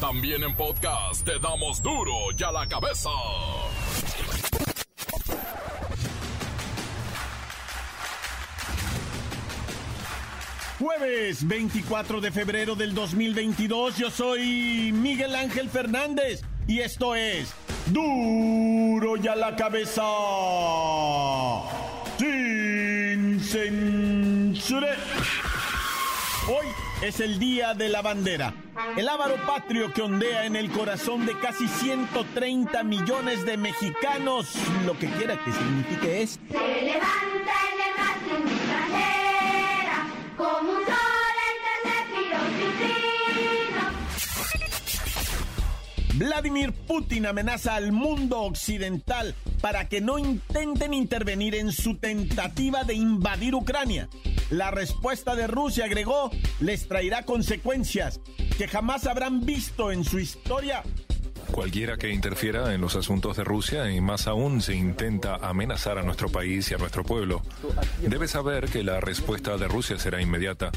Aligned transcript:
También 0.00 0.44
en 0.44 0.54
podcast 0.54 1.24
te 1.24 1.40
damos 1.40 1.82
duro 1.82 2.12
y 2.38 2.42
a 2.44 2.52
la 2.52 2.68
cabeza. 2.68 3.10
Jueves 10.78 11.46
24 11.46 12.20
de 12.20 12.30
febrero 12.30 12.76
del 12.76 12.94
2022, 12.94 13.96
yo 13.96 14.10
soy 14.12 14.92
Miguel 14.92 15.34
Ángel 15.34 15.68
Fernández 15.68 16.42
y 16.68 16.78
esto 16.78 17.16
es 17.16 17.52
Duro 17.86 19.16
y 19.16 19.26
a 19.26 19.34
la 19.34 19.56
cabeza. 19.56 20.02
Sin 22.18 23.40
censura. 23.40 24.94
Es 27.00 27.20
el 27.20 27.38
Día 27.38 27.74
de 27.74 27.88
la 27.88 28.02
Bandera, 28.02 28.52
el 28.96 29.08
ávaro 29.08 29.36
patrio 29.46 29.92
que 29.92 30.02
ondea 30.02 30.46
en 30.46 30.56
el 30.56 30.68
corazón 30.68 31.26
de 31.26 31.38
casi 31.38 31.68
130 31.68 32.82
millones 32.82 33.44
de 33.44 33.56
mexicanos, 33.56 34.48
lo 34.84 34.98
que 34.98 35.06
quiera 35.06 35.38
que 35.44 35.52
signifique 35.52 36.22
es... 36.22 36.40
Se 36.50 36.82
levanta 36.82 37.54
el 37.70 37.94
patio 37.94 38.40
mi 38.44 38.50
bandera, 38.68 40.08
como 40.36 40.72
un 40.72 40.84
sol 40.84 41.38
entre 41.54 41.88
Vladimir 46.14 46.72
Putin 46.72 47.26
amenaza 47.26 47.76
al 47.76 47.92
mundo 47.92 48.40
occidental 48.40 49.36
para 49.60 49.88
que 49.88 50.00
no 50.00 50.18
intenten 50.18 50.92
intervenir 50.94 51.54
en 51.54 51.70
su 51.70 51.94
tentativa 51.94 52.82
de 52.82 52.94
invadir 52.94 53.54
Ucrania. 53.54 54.08
La 54.50 54.70
respuesta 54.70 55.36
de 55.36 55.46
Rusia, 55.46 55.84
agregó, 55.84 56.30
les 56.60 56.88
traerá 56.88 57.24
consecuencias 57.24 58.20
que 58.56 58.66
jamás 58.66 59.06
habrán 59.06 59.44
visto 59.44 59.92
en 59.92 60.04
su 60.04 60.18
historia 60.18 60.82
Cualquiera 61.52 61.96
que 61.96 62.10
interfiera 62.10 62.74
en 62.74 62.80
los 62.80 62.94
asuntos 62.94 63.36
de 63.36 63.44
Rusia 63.44 63.90
y 63.90 64.00
más 64.00 64.26
aún 64.26 64.60
se 64.60 64.74
intenta 64.74 65.36
amenazar 65.36 65.98
a 65.98 66.02
nuestro 66.02 66.28
país 66.28 66.70
y 66.70 66.74
a 66.74 66.78
nuestro 66.78 67.02
pueblo, 67.04 67.42
debe 68.02 68.28
saber 68.28 68.68
que 68.68 68.82
la 68.82 69.00
respuesta 69.00 69.56
de 69.56 69.66
Rusia 69.66 69.98
será 69.98 70.20
inmediata 70.20 70.70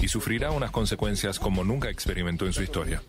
y 0.00 0.08
sufrirá 0.08 0.50
unas 0.52 0.70
consecuencias 0.70 1.38
como 1.38 1.64
nunca 1.64 1.90
experimentó 1.90 2.46
en 2.46 2.52
su 2.52 2.62
historia. 2.62 3.02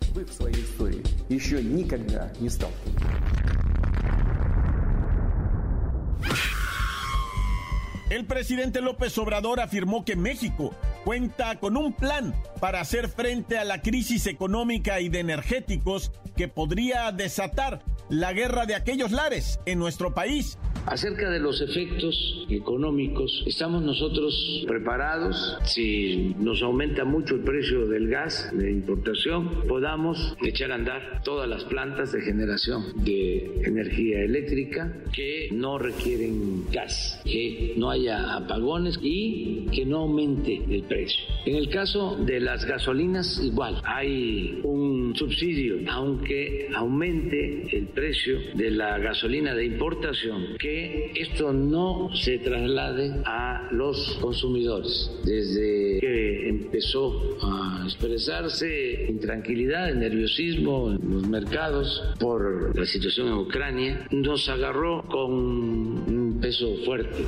El 8.10 8.26
presidente 8.26 8.82
López 8.82 9.16
Obrador 9.16 9.60
afirmó 9.60 10.04
que 10.04 10.14
México 10.14 10.74
cuenta 11.04 11.58
con 11.58 11.76
un 11.76 11.94
plan 11.94 12.34
para 12.60 12.80
hacer 12.80 13.08
frente 13.08 13.56
a 13.56 13.64
la 13.64 13.80
crisis 13.80 14.26
económica 14.26 15.00
y 15.00 15.08
de 15.08 15.20
energéticos 15.20 16.12
que 16.36 16.48
podría 16.48 17.10
desatar 17.12 17.82
la 18.10 18.34
guerra 18.34 18.66
de 18.66 18.74
aquellos 18.74 19.10
lares 19.10 19.58
en 19.64 19.78
nuestro 19.78 20.12
país. 20.12 20.58
Acerca 20.86 21.30
de 21.30 21.40
los 21.40 21.62
efectos 21.62 22.46
económicos, 22.50 23.42
¿estamos 23.46 23.82
nosotros 23.82 24.64
preparados? 24.68 25.56
Si 25.64 26.34
nos 26.38 26.62
aumenta 26.62 27.04
mucho 27.04 27.36
el 27.36 27.40
precio 27.40 27.86
del 27.86 28.08
gas 28.08 28.50
de 28.52 28.70
importación, 28.70 29.66
podamos 29.66 30.36
echar 30.42 30.72
a 30.72 30.74
andar 30.74 31.22
todas 31.24 31.48
las 31.48 31.64
plantas 31.64 32.12
de 32.12 32.20
generación 32.20 33.02
de 33.02 33.62
energía 33.64 34.20
eléctrica 34.24 34.92
que 35.14 35.48
no 35.52 35.78
requieren 35.78 36.70
gas, 36.70 37.18
que 37.24 37.72
no 37.78 37.90
haya 37.90 38.34
apagones 38.34 38.98
y 39.00 39.66
que 39.72 39.86
no 39.86 40.00
aumente 40.00 40.62
el 40.68 40.82
precio. 40.82 41.24
En 41.46 41.56
el 41.56 41.70
caso 41.70 42.16
de 42.16 42.40
las 42.40 42.66
gasolinas, 42.66 43.40
igual, 43.42 43.80
hay 43.84 44.60
un 44.62 45.14
subsidio, 45.16 45.76
aunque 45.90 46.68
aumente 46.74 47.74
el 47.74 47.86
precio 47.86 48.38
de 48.54 48.70
la 48.70 48.98
gasolina 48.98 49.54
de 49.54 49.64
importación, 49.64 50.56
que 50.58 50.73
esto 51.14 51.52
no 51.52 52.10
se 52.14 52.38
traslade 52.38 53.22
a 53.24 53.68
los 53.70 54.18
consumidores. 54.20 55.10
Desde 55.24 56.00
que 56.00 56.48
empezó 56.48 57.36
a 57.42 57.82
expresarse 57.84 59.06
intranquilidad, 59.08 59.94
nerviosismo 59.94 60.92
en 60.92 61.14
los 61.14 61.28
mercados 61.28 62.02
por 62.18 62.76
la 62.78 62.86
situación 62.86 63.28
en 63.28 63.34
Ucrania, 63.34 64.06
nos 64.10 64.48
agarró 64.48 65.04
con 65.08 65.32
un 65.32 66.38
peso 66.40 66.76
fuerte. 66.84 67.24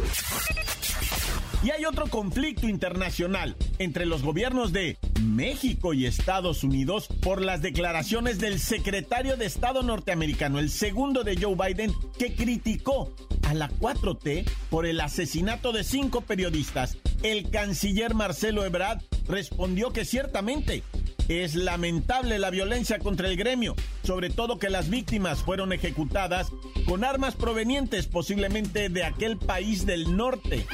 Y 1.66 1.70
hay 1.70 1.84
otro 1.84 2.06
conflicto 2.06 2.68
internacional 2.68 3.56
entre 3.78 4.06
los 4.06 4.22
gobiernos 4.22 4.72
de 4.72 4.98
México 5.20 5.94
y 5.94 6.06
Estados 6.06 6.62
Unidos 6.62 7.08
por 7.22 7.42
las 7.42 7.60
declaraciones 7.60 8.38
del 8.38 8.60
secretario 8.60 9.36
de 9.36 9.46
Estado 9.46 9.82
norteamericano, 9.82 10.60
el 10.60 10.70
segundo 10.70 11.24
de 11.24 11.36
Joe 11.36 11.56
Biden, 11.56 11.92
que 12.18 12.34
criticó 12.34 13.12
a 13.46 13.54
la 13.54 13.70
4T 13.70 14.44
por 14.70 14.86
el 14.86 15.00
asesinato 15.00 15.70
de 15.70 15.84
cinco 15.84 16.20
periodistas. 16.20 16.98
El 17.22 17.48
canciller 17.48 18.14
Marcelo 18.14 18.64
Ebrard 18.64 19.00
respondió 19.28 19.92
que 19.92 20.04
ciertamente 20.04 20.82
es 21.28 21.54
lamentable 21.54 22.40
la 22.40 22.50
violencia 22.50 22.98
contra 22.98 23.28
el 23.28 23.36
gremio, 23.36 23.76
sobre 24.02 24.30
todo 24.30 24.58
que 24.58 24.68
las 24.68 24.90
víctimas 24.90 25.42
fueron 25.44 25.72
ejecutadas 25.72 26.48
con 26.86 27.04
armas 27.04 27.36
provenientes 27.36 28.08
posiblemente 28.08 28.88
de 28.88 29.04
aquel 29.04 29.36
país 29.36 29.86
del 29.86 30.16
norte. 30.16 30.66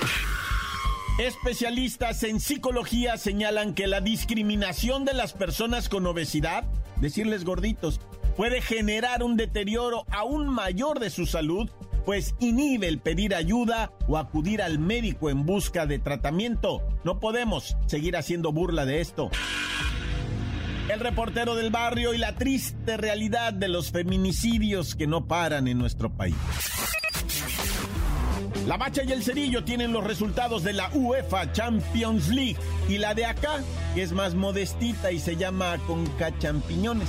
Especialistas 1.18 2.22
en 2.22 2.40
psicología 2.40 3.18
señalan 3.18 3.74
que 3.74 3.86
la 3.86 4.00
discriminación 4.00 5.04
de 5.04 5.12
las 5.12 5.34
personas 5.34 5.90
con 5.90 6.06
obesidad, 6.06 6.64
decirles 6.96 7.44
gorditos, 7.44 8.00
puede 8.34 8.62
generar 8.62 9.22
un 9.22 9.36
deterioro 9.36 10.06
aún 10.10 10.48
mayor 10.48 11.00
de 11.00 11.10
su 11.10 11.26
salud, 11.26 11.70
pues 12.04 12.34
inhibe 12.40 12.88
el 12.88 12.98
pedir 12.98 13.34
ayuda 13.34 13.92
o 14.08 14.18
acudir 14.18 14.62
al 14.62 14.78
médico 14.78 15.30
en 15.30 15.46
busca 15.46 15.86
de 15.86 15.98
tratamiento. 15.98 16.82
No 17.04 17.20
podemos 17.20 17.76
seguir 17.86 18.16
haciendo 18.16 18.52
burla 18.52 18.84
de 18.84 19.00
esto. 19.00 19.30
El 20.88 21.00
reportero 21.00 21.54
del 21.54 21.70
barrio 21.70 22.12
y 22.12 22.18
la 22.18 22.34
triste 22.34 22.96
realidad 22.96 23.52
de 23.52 23.68
los 23.68 23.92
feminicidios 23.92 24.94
que 24.94 25.06
no 25.06 25.26
paran 25.26 25.68
en 25.68 25.78
nuestro 25.78 26.10
país. 26.10 26.34
La 28.66 28.76
Bacha 28.76 29.02
y 29.02 29.10
el 29.10 29.24
Cerillo 29.24 29.64
tienen 29.64 29.92
los 29.92 30.04
resultados 30.04 30.62
de 30.62 30.72
la 30.72 30.88
UEFA 30.94 31.50
Champions 31.52 32.28
League 32.28 32.56
y 32.88 32.98
la 32.98 33.14
de 33.14 33.24
acá, 33.24 33.60
que 33.94 34.02
es 34.02 34.12
más 34.12 34.34
modestita 34.34 35.10
y 35.10 35.18
se 35.18 35.36
llama 35.36 35.78
Conca 35.86 36.36
Champiñones. 36.38 37.08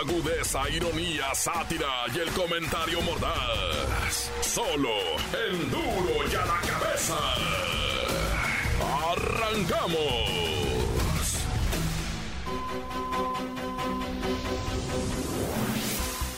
Agudeza, 0.00 0.68
ironía, 0.70 1.34
sátira 1.34 2.04
y 2.14 2.18
el 2.18 2.30
comentario 2.30 3.00
mordaz. 3.02 4.30
Solo 4.40 4.90
el 5.48 5.70
duro 5.70 6.28
y 6.30 6.34
a 6.34 6.44
la 6.46 6.60
cabeza. 6.60 7.16
¡Arrancamos! 9.12 10.44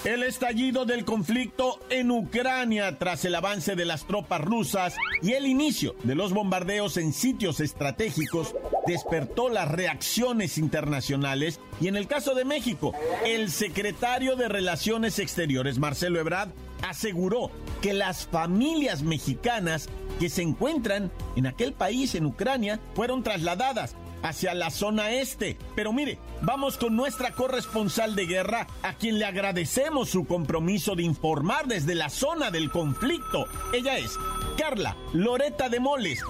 El 0.05 0.23
estallido 0.23 0.85
del 0.85 1.05
conflicto 1.05 1.81
en 1.91 2.12
Ucrania 2.12 2.97
tras 2.97 3.25
el 3.25 3.35
avance 3.35 3.75
de 3.75 3.85
las 3.85 4.06
tropas 4.06 4.41
rusas 4.41 4.94
y 5.20 5.32
el 5.32 5.47
inicio 5.47 5.97
de 6.05 6.14
los 6.14 6.32
bombardeos 6.32 6.97
en 6.97 7.12
sitios 7.12 7.59
estratégicos 7.59 8.55
despertó 8.87 9.49
las 9.49 9.71
reacciones 9.71 10.59
internacionales 10.59 11.61
y 11.81 11.88
en 11.88 11.97
el 11.97 12.06
caso 12.06 12.35
de 12.35 12.44
México, 12.44 12.93
el 13.25 13.50
secretario 13.50 14.37
de 14.37 14.49
Relaciones 14.49 15.19
Exteriores, 15.19 15.79
Marcelo 15.79 16.21
Ebrard, 16.21 16.50
aseguró 16.83 17.50
que 17.83 17.93
las 17.93 18.27
familias 18.27 19.03
mexicanas 19.03 19.88
que 20.21 20.29
se 20.29 20.43
encuentran 20.43 21.11
en 21.37 21.47
aquel 21.47 21.73
país, 21.73 22.15
en 22.15 22.27
Ucrania, 22.27 22.81
fueron 22.94 23.23
trasladadas 23.23 23.97
hacia 24.28 24.55
la 24.55 24.70
zona 24.70 25.11
este. 25.11 25.56
Pero 25.75 25.93
mire, 25.93 26.19
vamos 26.43 26.76
con 26.76 26.96
nuestra 26.96 27.32
corresponsal 27.32 28.14
de 28.14 28.26
guerra, 28.26 28.67
a 28.82 28.94
quien 28.94 29.19
le 29.19 29.25
agradecemos 29.25 30.11
su 30.11 30.26
compromiso 30.26 30.94
de 30.94 31.02
informar 31.02 31.67
desde 31.67 31.94
la 31.94 32.11
zona 32.11 32.50
del 32.50 32.70
conflicto. 32.70 33.46
Ella 33.73 33.99
es 33.99 34.12
Carla 34.58 34.96
Loreta 35.12 35.69
de 35.69 35.81
Moles. 35.81 36.23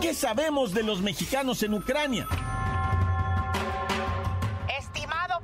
¿Qué 0.00 0.14
sabemos 0.14 0.74
de 0.74 0.82
los 0.82 1.00
mexicanos 1.00 1.62
en 1.62 1.74
Ucrania? 1.74 2.26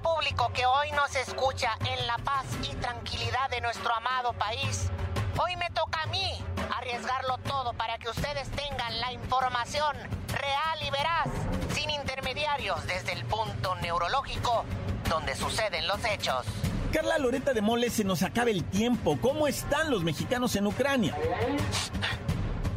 público 0.01 0.51
que 0.55 0.65
hoy 0.67 0.91
nos 0.93 1.15
escucha 1.17 1.77
en 1.81 2.07
la 2.07 2.17
paz 2.19 2.45
y 2.63 2.75
tranquilidad 2.77 3.51
de 3.51 3.61
nuestro 3.61 3.95
amado 3.95 4.33
país. 4.35 4.91
Hoy 5.43 5.57
me 5.57 5.69
toca 5.71 6.03
a 6.03 6.07
mí 6.07 6.45
arriesgarlo 6.81 7.37
todo 7.39 7.75
para 7.75 7.99
que 7.99 8.09
ustedes 8.09 8.49
tengan 8.53 9.01
la 9.01 9.13
información 9.13 9.95
real 10.29 10.79
y 10.87 10.91
veraz, 10.91 11.29
sin 11.75 11.91
intermediarios 11.91 12.87
desde 12.87 13.13
el 13.13 13.25
punto 13.27 13.75
neurológico 13.77 14.65
donde 15.09 15.37
suceden 15.37 15.87
los 15.87 16.03
hechos. 16.07 16.47
Carla 16.91 17.19
Loreta 17.19 17.53
de 17.53 17.61
Mole 17.61 17.91
se 17.91 18.03
nos 18.03 18.23
acaba 18.23 18.51
el 18.51 18.65
tiempo. 18.65 19.19
¿Cómo 19.21 19.47
están 19.47 19.91
los 19.91 20.03
mexicanos 20.03 20.57
en 20.57 20.67
Ucrania? 20.67 21.15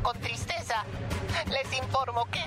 Con 0.01 0.19
tristeza, 0.19 0.83
les 1.47 1.77
informo 1.77 2.25
que, 2.25 2.43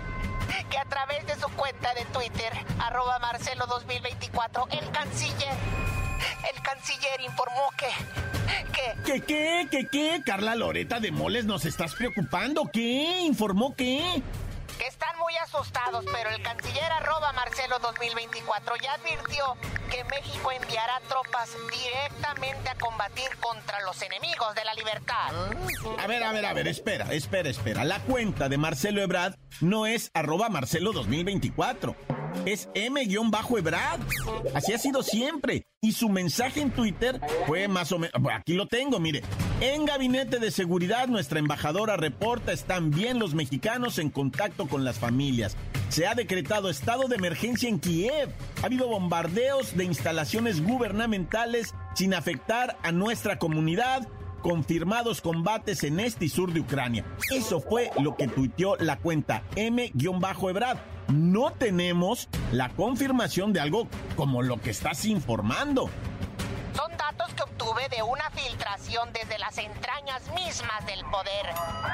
que 0.68 0.78
a 0.78 0.84
través 0.84 1.26
de 1.26 1.36
su 1.36 1.48
cuenta 1.56 1.94
de 1.94 2.04
Twitter, 2.06 2.52
arroba 2.80 3.18
Marcelo 3.18 3.66
2024, 3.66 4.68
el 4.72 4.90
canciller, 4.90 5.54
el 6.54 6.62
canciller 6.62 7.20
informó 7.22 7.70
que, 7.78 7.88
que, 8.72 9.02
¿Qué, 9.04 9.20
qué, 9.22 9.68
qué, 9.70 9.88
qué? 9.88 10.22
Carla 10.24 10.54
Loreta 10.54 11.00
de 11.00 11.10
Moles, 11.10 11.44
¿nos 11.44 11.64
estás 11.64 11.94
preocupando? 11.94 12.70
¿Qué? 12.72 13.20
¿Informó 13.22 13.74
qué? 13.76 14.22
que 14.76 14.86
están 14.86 15.16
muy 15.18 15.34
asustados, 15.36 16.04
pero 16.12 16.30
el 16.30 16.42
canciller 16.42 16.92
arroba 16.92 17.32
Marcelo 17.32 17.78
2024 17.78 18.74
ya 18.82 18.94
advirtió 18.94 19.56
que 19.86 20.04
México 20.04 20.52
enviará 20.52 21.00
tropas 21.08 21.50
directamente 21.70 22.68
a 22.68 22.74
combatir 22.76 23.28
contra 23.40 23.80
los 23.82 24.00
enemigos 24.02 24.54
de 24.54 24.64
la 24.64 24.74
libertad. 24.74 25.28
A 25.98 26.06
ver, 26.06 26.22
a 26.22 26.32
ver, 26.32 26.46
a 26.46 26.52
ver, 26.52 26.68
espera, 26.68 27.12
espera, 27.12 27.48
espera. 27.48 27.84
La 27.84 28.00
cuenta 28.00 28.48
de 28.48 28.58
Marcelo 28.58 29.02
Ebrard 29.02 29.34
no 29.60 29.86
es 29.86 30.10
arroba 30.14 30.48
Marcelo 30.48 30.92
2024. 30.92 31.96
Es 32.44 32.68
M-Ebrard. 32.74 34.00
Así 34.54 34.72
ha 34.72 34.78
sido 34.78 35.02
siempre. 35.02 35.64
Y 35.80 35.92
su 35.92 36.08
mensaje 36.08 36.60
en 36.60 36.70
Twitter 36.70 37.20
fue 37.46 37.68
más 37.68 37.92
o 37.92 37.98
menos... 37.98 38.14
Aquí 38.32 38.54
lo 38.54 38.66
tengo, 38.66 38.98
mire. 38.98 39.22
En 39.60 39.84
Gabinete 39.84 40.38
de 40.38 40.50
Seguridad, 40.50 41.06
nuestra 41.06 41.38
embajadora 41.38 41.96
reporta, 41.96 42.52
están 42.52 42.90
bien 42.90 43.18
los 43.18 43.34
mexicanos 43.34 43.98
en 43.98 44.10
contacto 44.10 44.66
con 44.68 44.84
las 44.84 44.98
familias. 44.98 45.56
Se 45.88 46.06
ha 46.06 46.14
decretado 46.14 46.68
estado 46.68 47.08
de 47.08 47.16
emergencia 47.16 47.68
en 47.68 47.78
Kiev. 47.78 48.30
Ha 48.62 48.66
habido 48.66 48.88
bombardeos 48.88 49.76
de 49.76 49.84
instalaciones 49.84 50.62
gubernamentales 50.62 51.74
sin 51.94 52.14
afectar 52.14 52.76
a 52.82 52.92
nuestra 52.92 53.38
comunidad 53.38 54.08
confirmados 54.46 55.20
combates 55.20 55.82
en 55.82 55.98
este 55.98 56.26
y 56.26 56.28
sur 56.28 56.52
de 56.52 56.60
Ucrania. 56.60 57.04
Eso 57.34 57.60
fue 57.60 57.90
lo 58.00 58.16
que 58.16 58.28
tuiteó 58.28 58.76
la 58.76 58.96
cuenta 58.98 59.42
M-Ebrad. 59.56 60.76
No 61.12 61.52
tenemos 61.52 62.28
la 62.52 62.68
confirmación 62.70 63.52
de 63.52 63.60
algo 63.60 63.88
como 64.14 64.42
lo 64.42 64.60
que 64.60 64.70
estás 64.70 65.04
informando. 65.04 65.90
Que 67.36 67.42
obtuve 67.42 67.88
de 67.90 68.02
una 68.02 68.30
filtración 68.30 69.12
desde 69.12 69.38
las 69.38 69.58
entrañas 69.58 70.22
mismas 70.32 70.86
del 70.86 71.04
poder. 71.04 71.50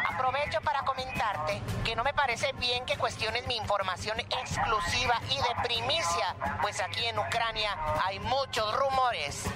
Aprovecho 0.09 0.61
para 0.63 0.85
comentarte 0.85 1.61
que 1.85 1.97
no 1.97 2.05
me 2.05 2.15
parece 2.15 2.53
bien 2.61 2.85
que 2.85 2.97
cuestiones 2.97 3.45
mi 3.49 3.57
información 3.57 4.21
exclusiva 4.21 5.21
y 5.31 5.37
de 5.37 5.63
primicia, 5.65 6.37
pues 6.61 6.81
aquí 6.81 7.05
en 7.07 7.19
Ucrania 7.19 7.77
hay 8.05 8.21
muchos 8.21 8.73
rumores. 8.79 9.47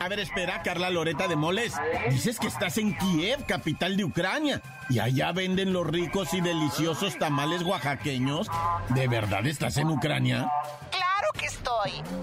A 0.00 0.08
ver, 0.08 0.20
espera, 0.20 0.62
Carla 0.62 0.90
Loreta 0.90 1.28
de 1.28 1.36
Moles. 1.36 1.72
Dices 2.10 2.38
que 2.38 2.48
estás 2.48 2.76
en 2.76 2.96
Kiev, 2.98 3.46
capital 3.46 3.96
de 3.96 4.04
Ucrania, 4.04 4.60
y 4.90 4.98
allá 4.98 5.32
venden 5.32 5.72
los 5.72 5.86
ricos 5.86 6.34
y 6.34 6.40
deliciosos 6.40 7.16
tamales 7.18 7.62
oaxaqueños. 7.62 8.48
¿De 8.90 9.08
verdad 9.08 9.46
estás 9.46 9.76
en 9.76 9.88
Ucrania? 9.88 10.50
Claro 10.90 11.11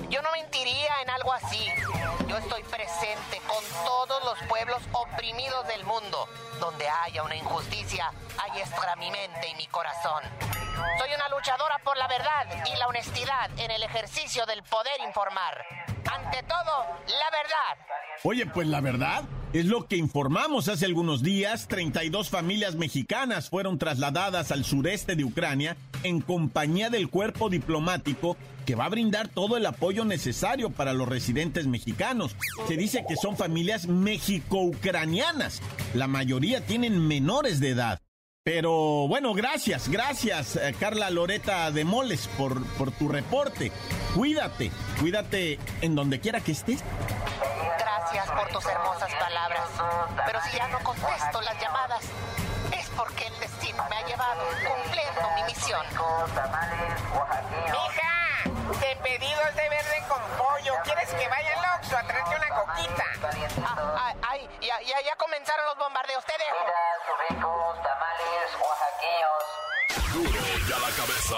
Yo 0.10 0.22
no 0.22 0.32
mentiría 0.32 1.02
en 1.04 1.10
algo 1.10 1.34
así. 1.34 1.66
Yo 2.28 2.38
estoy 2.38 2.62
presente 2.64 3.42
con 3.48 3.64
todos 3.84 4.24
los 4.24 4.38
pueblos 4.48 4.78
oprimidos 4.92 5.68
del 5.68 5.84
mundo. 5.86 6.28
Donde 6.60 6.88
haya 6.88 7.24
una 7.24 7.36
injusticia, 7.36 8.12
ahí 8.38 8.62
está 8.62 8.96
mi 8.96 9.10
mente 9.12 9.50
y 9.52 9.56
mi 9.56 9.68
corazón. 9.68 10.24
Soy 11.00 11.10
una 11.16 11.30
luchadora 11.30 11.80
por 11.84 11.98
la 11.98 12.08
verdad 12.08 12.66
y 12.72 12.78
la 12.78 12.88
honestidad 12.88 13.50
en 13.58 13.72
el 13.72 13.84
ejercicio 13.84 14.46
del 14.46 14.62
poder 14.64 15.02
informar. 15.06 15.66
Ante 16.12 16.44
todo, 16.44 16.86
la 17.08 17.30
verdad. 17.32 17.88
Oye, 18.24 18.46
pues 18.46 18.68
la 18.68 18.82
verdad 18.82 19.24
es 19.54 19.66
lo 19.66 19.88
que 19.88 19.96
informamos 19.96 20.68
hace 20.70 20.86
algunos 20.86 21.24
días. 21.24 21.68
32 21.68 22.30
familias 22.30 22.76
mexicanas 22.76 23.50
fueron 23.50 23.78
trasladadas 23.78 24.52
al 24.52 24.64
sureste 24.64 25.16
de 25.16 25.24
Ucrania 25.24 25.76
en 26.04 26.22
compañía 26.22 26.90
del 26.90 27.10
cuerpo 27.10 27.50
diplomático 27.50 28.38
que 28.70 28.76
va 28.76 28.86
a 28.86 28.90
brindar 28.90 29.30
todo 29.30 29.58
el 29.58 29.66
apoyo 29.66 30.06
necesario 30.06 30.70
para 30.70 30.94
los 30.94 31.10
residentes 31.10 31.66
mexicanos. 31.66 32.36
Se 32.68 32.78
dice 32.78 33.04
que 33.08 33.16
son 33.16 33.36
familias 33.36 33.88
mexico-ucranianas. 33.88 35.64
La 35.96 36.06
mayoría 36.06 36.64
tienen 36.64 37.08
menores 37.08 37.60
de 37.60 37.70
edad. 37.70 38.00
Pero 38.44 39.08
bueno, 39.08 39.34
gracias, 39.34 39.90
gracias 39.90 40.56
eh, 40.56 40.76
Carla 40.80 41.10
Loreta 41.10 41.72
de 41.72 41.84
Moles 41.84 42.30
por, 42.38 42.64
por 42.76 42.92
tu 42.92 43.08
reporte. 43.08 43.72
Cuídate, 44.14 44.70
cuídate 45.00 45.58
en 45.82 45.96
donde 45.96 46.20
quiera 46.20 46.40
que 46.40 46.52
estés. 46.52 46.84
Gracias 47.80 48.30
por 48.30 48.50
tus 48.50 48.72
hermosas 48.72 49.10
palabras. 49.16 49.68
Pero 50.28 50.40
si 50.48 50.58
ya 50.58 50.68
no 50.68 50.78
contesto 50.84 51.42
las 51.42 51.60
llamadas, 51.60 52.04
es 52.78 52.88
porque 52.96 53.26
el 53.26 53.40
destino 53.40 53.84
me 53.90 53.96
ha 53.96 54.08
llevado 54.08 54.42
cumpliendo 54.68 55.22
mi 55.38 55.44
misión. 55.52 55.82
Mija, 57.66 57.99
te 58.78 58.96
pedidos 59.04 59.56
de 59.56 59.70
verde 59.70 60.04
con 60.08 60.22
pollo. 60.38 60.74
¿Quieres 60.84 61.10
que 61.10 61.28
vaya 61.28 61.50
al 61.58 61.80
Oxxo 61.80 61.98
a 61.98 62.04
traerte 62.04 62.36
una 62.36 62.50
coquita? 62.50 63.06
Ah, 63.66 64.14
ay, 64.14 64.16
ay, 64.30 64.50
ya, 64.62 64.80
ya, 64.82 65.02
ya 65.06 65.16
comenzaron 65.16 65.66
los 65.66 65.78
bombardeos. 65.78 66.24
Te 66.26 66.34
dejo. 66.34 66.60
Duro 70.14 70.40
ya 70.68 70.80
la 70.80 70.90
cabeza. 70.96 71.38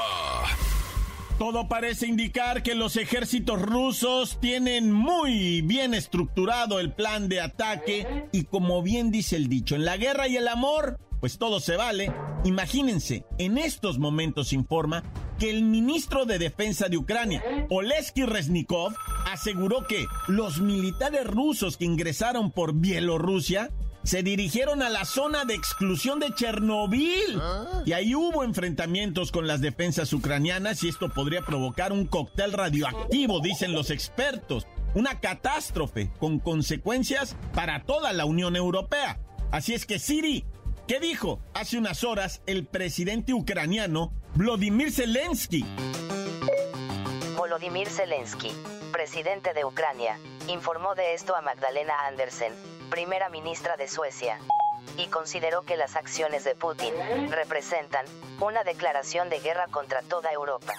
Todo 1.38 1.68
parece 1.68 2.06
indicar 2.06 2.62
que 2.62 2.76
los 2.76 2.98
ejércitos 2.98 3.60
rusos 3.60 4.40
tienen 4.40 4.92
muy 4.92 5.62
bien 5.64 5.96
estructurado 5.96 6.80
el 6.80 6.94
plan 6.94 7.30
de 7.30 7.42
ataque 7.42 8.28
y 8.32 8.46
como 8.46 8.84
bien 8.84 9.10
dice 9.10 9.38
el 9.38 9.50
dicho, 9.50 9.76
en 9.76 9.86
la 9.86 9.98
guerra 9.98 10.28
y 10.28 10.38
el 10.38 10.48
amor, 10.48 11.00
pues 11.22 11.38
todo 11.38 11.62
se 11.62 11.78
vale. 11.78 12.12
Imagínense, 12.44 13.24
en 13.38 13.58
estos 13.58 14.00
momentos 14.00 14.52
informa 14.52 15.04
que 15.40 15.50
el 15.52 15.64
ministro 15.64 16.26
de 16.26 16.40
Defensa 16.40 16.90
de 16.90 16.98
Ucrania, 16.98 17.42
Oleski 17.70 18.26
Reznikov, 18.26 18.94
aseguró 19.32 19.88
que 19.88 20.06
los 20.28 20.60
militares 20.60 21.26
rusos 21.26 21.78
que 21.78 21.86
ingresaron 21.86 22.52
por 22.52 22.74
Bielorrusia 22.74 23.70
se 24.04 24.24
dirigieron 24.24 24.82
a 24.82 24.90
la 24.90 25.06
zona 25.06 25.46
de 25.46 25.54
exclusión 25.54 26.20
de 26.20 26.34
Chernobyl. 26.34 27.40
Y 27.86 27.94
ahí 27.94 28.16
hubo 28.16 28.44
enfrentamientos 28.44 29.32
con 29.32 29.46
las 29.46 29.62
defensas 29.62 30.12
ucranianas 30.14 30.84
y 30.84 30.90
esto 30.90 31.10
podría 31.10 31.44
provocar 31.44 31.92
un 31.92 32.08
cóctel 32.08 32.54
radioactivo, 32.54 33.42
dicen 33.42 33.74
los 33.74 33.92
expertos. 33.92 34.66
Una 34.96 35.20
catástrofe 35.20 36.12
con 36.20 36.40
consecuencias 36.40 37.38
para 37.54 37.84
toda 37.84 38.12
la 38.12 38.26
Unión 38.26 38.56
Europea. 38.56 39.20
Así 39.52 39.74
es 39.74 39.86
que 39.86 40.00
Siri, 40.00 40.46
¿qué 40.92 41.00
dijo 41.00 41.40
hace 41.54 41.78
unas 41.78 42.04
horas 42.04 42.42
el 42.48 42.66
presidente 42.66 43.34
ucraniano 43.34 44.12
Vladimir 44.36 44.92
Zelensky? 44.92 45.64
Volodymyr 47.38 47.88
Zelensky, 47.88 48.52
presidente 48.92 49.54
de 49.54 49.64
Ucrania, 49.64 50.20
informó 50.50 50.94
de 50.94 51.14
esto 51.14 51.34
a 51.34 51.42
Magdalena 51.42 51.94
Andersen, 52.08 52.52
primera 52.90 53.30
ministra 53.30 53.78
de 53.78 53.88
Suecia, 53.88 54.38
y 54.98 55.08
consideró 55.08 55.64
que 55.64 55.78
las 55.78 55.96
acciones 55.96 56.44
de 56.44 56.56
Putin 56.56 56.94
representan 57.30 58.06
una 58.40 58.64
declaración 58.64 59.30
de 59.30 59.40
guerra 59.40 59.68
contra 59.68 60.02
toda 60.02 60.32
Europa. 60.32 60.74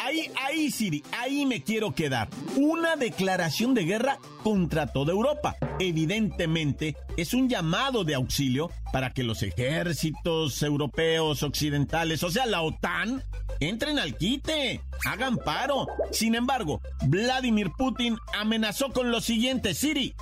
Ahí, 0.00 0.30
ahí, 0.40 0.70
Siri, 0.70 1.02
ahí 1.18 1.46
me 1.46 1.62
quiero 1.62 1.92
quedar. 1.92 2.28
Una 2.56 2.96
declaración 2.96 3.74
de 3.74 3.84
guerra 3.84 4.18
contra 4.42 4.86
toda 4.86 5.12
Europa. 5.12 5.56
Evidentemente, 5.78 6.96
es 7.16 7.34
un 7.34 7.48
llamado 7.48 8.04
de 8.04 8.14
auxilio 8.14 8.70
para 8.92 9.12
que 9.12 9.22
los 9.22 9.42
ejércitos 9.42 10.62
europeos 10.62 11.42
occidentales, 11.42 12.22
o 12.22 12.30
sea, 12.30 12.46
la 12.46 12.62
OTAN, 12.62 13.22
entren 13.60 13.98
al 13.98 14.16
quite, 14.16 14.80
hagan 15.06 15.38
paro. 15.38 15.86
Sin 16.10 16.34
embargo, 16.34 16.80
Vladimir 17.06 17.70
Putin 17.76 18.18
amenazó 18.34 18.92
con 18.92 19.10
lo 19.10 19.20
siguiente, 19.20 19.74
Siri. 19.74 20.14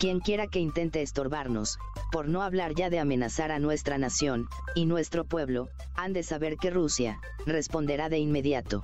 Quien 0.00 0.20
quiera 0.20 0.46
que 0.46 0.60
intente 0.60 1.02
estorbarnos, 1.02 1.78
por 2.10 2.26
no 2.26 2.40
hablar 2.40 2.74
ya 2.74 2.88
de 2.88 2.98
amenazar 2.98 3.52
a 3.52 3.58
nuestra 3.58 3.98
nación 3.98 4.48
y 4.74 4.86
nuestro 4.86 5.24
pueblo, 5.24 5.68
han 5.94 6.14
de 6.14 6.22
saber 6.22 6.56
que 6.56 6.70
Rusia 6.70 7.20
responderá 7.44 8.08
de 8.08 8.18
inmediato. 8.18 8.82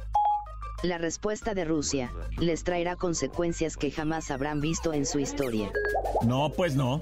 La 0.83 0.99
respuesta 0.99 1.55
de 1.55 1.65
Rusia 1.65 2.13
les 2.37 2.65
traerá 2.65 2.97
consecuencias 2.97 3.79
que 3.79 3.91
jamás 3.91 4.31
habrán 4.31 4.61
visto 4.61 4.93
en 4.93 5.07
su 5.07 5.19
historia. 5.19 5.73
No, 6.21 6.51
pues 6.51 6.77
no. 6.77 7.01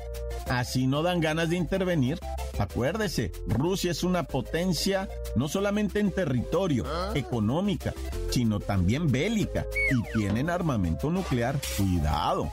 Así 0.49 0.87
no 0.87 1.03
dan 1.03 1.21
ganas 1.21 1.51
de 1.51 1.57
intervenir. 1.57 2.21
Acuérdese, 2.57 3.33
Rusia 3.49 3.91
es 3.91 4.05
una 4.05 4.23
potencia 4.23 5.09
no 5.35 5.49
solamente 5.49 5.99
en 5.99 6.13
territorio, 6.13 6.85
económica, 7.17 7.93
sino 8.31 8.61
también 8.61 9.11
bélica. 9.11 9.67
Y 9.91 10.17
tienen 10.17 10.51
armamento 10.51 11.11
nuclear. 11.11 11.59
Cuidado. 11.77 12.49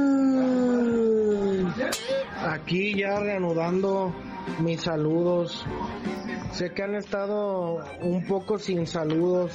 Aquí 2.54 2.98
ya 2.98 3.20
reanudando 3.20 4.12
mis 4.58 4.80
saludos. 4.80 5.64
Sé 6.54 6.70
que 6.70 6.84
han 6.84 6.94
estado 6.94 7.84
un 8.00 8.24
poco 8.28 8.60
sin 8.60 8.86
saludos. 8.86 9.50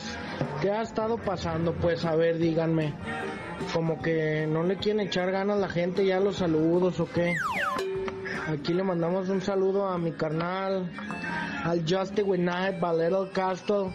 ¿Qué 0.61 0.69
ha 0.69 0.81
estado 0.81 1.17
pasando? 1.17 1.73
Pues 1.73 2.03
a 2.03 2.13
ver, 2.13 2.37
díganme. 2.37 2.93
Como 3.73 4.01
que 4.01 4.45
no 4.45 4.63
le 4.63 4.75
quieren 4.75 5.07
echar 5.07 5.31
ganas 5.31 5.55
a 5.55 5.59
la 5.61 5.69
gente 5.69 6.05
ya 6.05 6.19
los 6.19 6.35
saludos 6.35 6.99
o 6.99 7.05
qué. 7.05 7.37
Aquí 8.49 8.73
le 8.73 8.83
mandamos 8.83 9.29
un 9.29 9.41
saludo 9.41 9.87
a 9.87 9.97
mi 9.97 10.11
carnal, 10.11 10.91
al 11.63 11.85
Justy 11.87 12.21
Winnight, 12.21 12.81
Valero 12.81 13.31
Castle, 13.31 13.93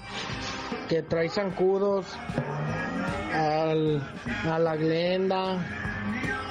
que 0.88 1.02
trae 1.02 1.28
zancudos, 1.28 2.06
al, 3.34 4.00
a 4.50 4.58
la 4.58 4.76
Glenda. 4.76 5.93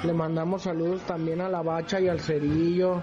Le 0.04 0.14
mandamos 0.14 0.64
saludos 0.64 1.02
también 1.04 1.42
a 1.42 1.50
la 1.50 1.62
Bacha 1.62 2.00
y 2.00 2.08
al 2.08 2.20
Cerillo. 2.20 3.02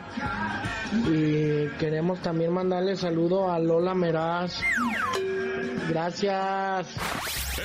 Y 1.09 1.69
queremos 1.78 2.21
también 2.21 2.52
mandarle 2.52 2.97
saludo 2.97 3.50
a 3.50 3.59
Lola 3.59 3.95
Meraz. 3.95 4.61
Gracias. 5.88 6.87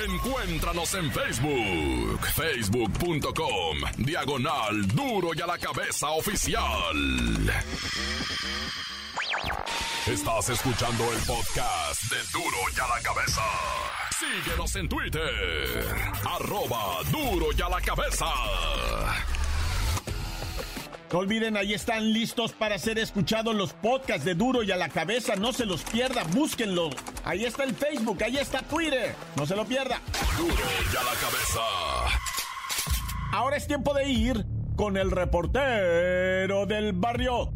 Encuéntranos 0.04 0.94
en 0.94 1.10
Facebook, 1.10 2.20
facebook.com, 2.34 3.78
diagonal 3.98 4.86
duro 4.88 5.30
y 5.34 5.40
a 5.40 5.46
la 5.46 5.58
cabeza 5.58 6.10
oficial. 6.10 6.96
Estás 10.06 10.50
escuchando 10.50 11.04
el 11.12 11.18
podcast 11.20 12.02
de 12.10 12.18
duro 12.32 12.58
y 12.76 12.80
a 12.80 12.88
la 12.88 13.02
cabeza. 13.02 13.42
Síguenos 14.18 14.74
en 14.76 14.88
Twitter, 14.88 15.84
arroba 16.24 17.02
duro 17.10 17.48
y 17.54 17.60
a 17.60 17.68
la 17.68 17.80
cabeza. 17.82 18.26
No 21.12 21.18
olviden, 21.18 21.56
ahí 21.56 21.74
están 21.74 22.12
listos 22.12 22.52
para 22.52 22.78
ser 22.78 22.98
escuchados 22.98 23.54
los 23.54 23.72
podcasts 23.74 24.24
de 24.24 24.34
Duro 24.34 24.62
y 24.62 24.70
a 24.72 24.76
la 24.76 24.88
cabeza. 24.88 25.36
No 25.36 25.52
se 25.52 25.64
los 25.64 25.82
pierda, 25.82 26.24
búsquenlo. 26.24 26.90
Ahí 27.24 27.44
está 27.44 27.64
el 27.64 27.74
Facebook, 27.74 28.22
ahí 28.22 28.38
está 28.38 28.60
Twitter. 28.62 29.14
No 29.36 29.46
se 29.46 29.54
lo 29.54 29.64
pierda. 29.64 30.00
Duro 30.36 30.54
y 30.54 30.96
a 30.96 31.02
la 31.02 31.12
cabeza. 31.12 31.60
Ahora 33.32 33.56
es 33.56 33.66
tiempo 33.66 33.94
de 33.94 34.08
ir 34.08 34.44
con 34.76 34.96
el 34.96 35.10
reportero 35.10 36.66
del 36.66 36.92
barrio. 36.92 37.52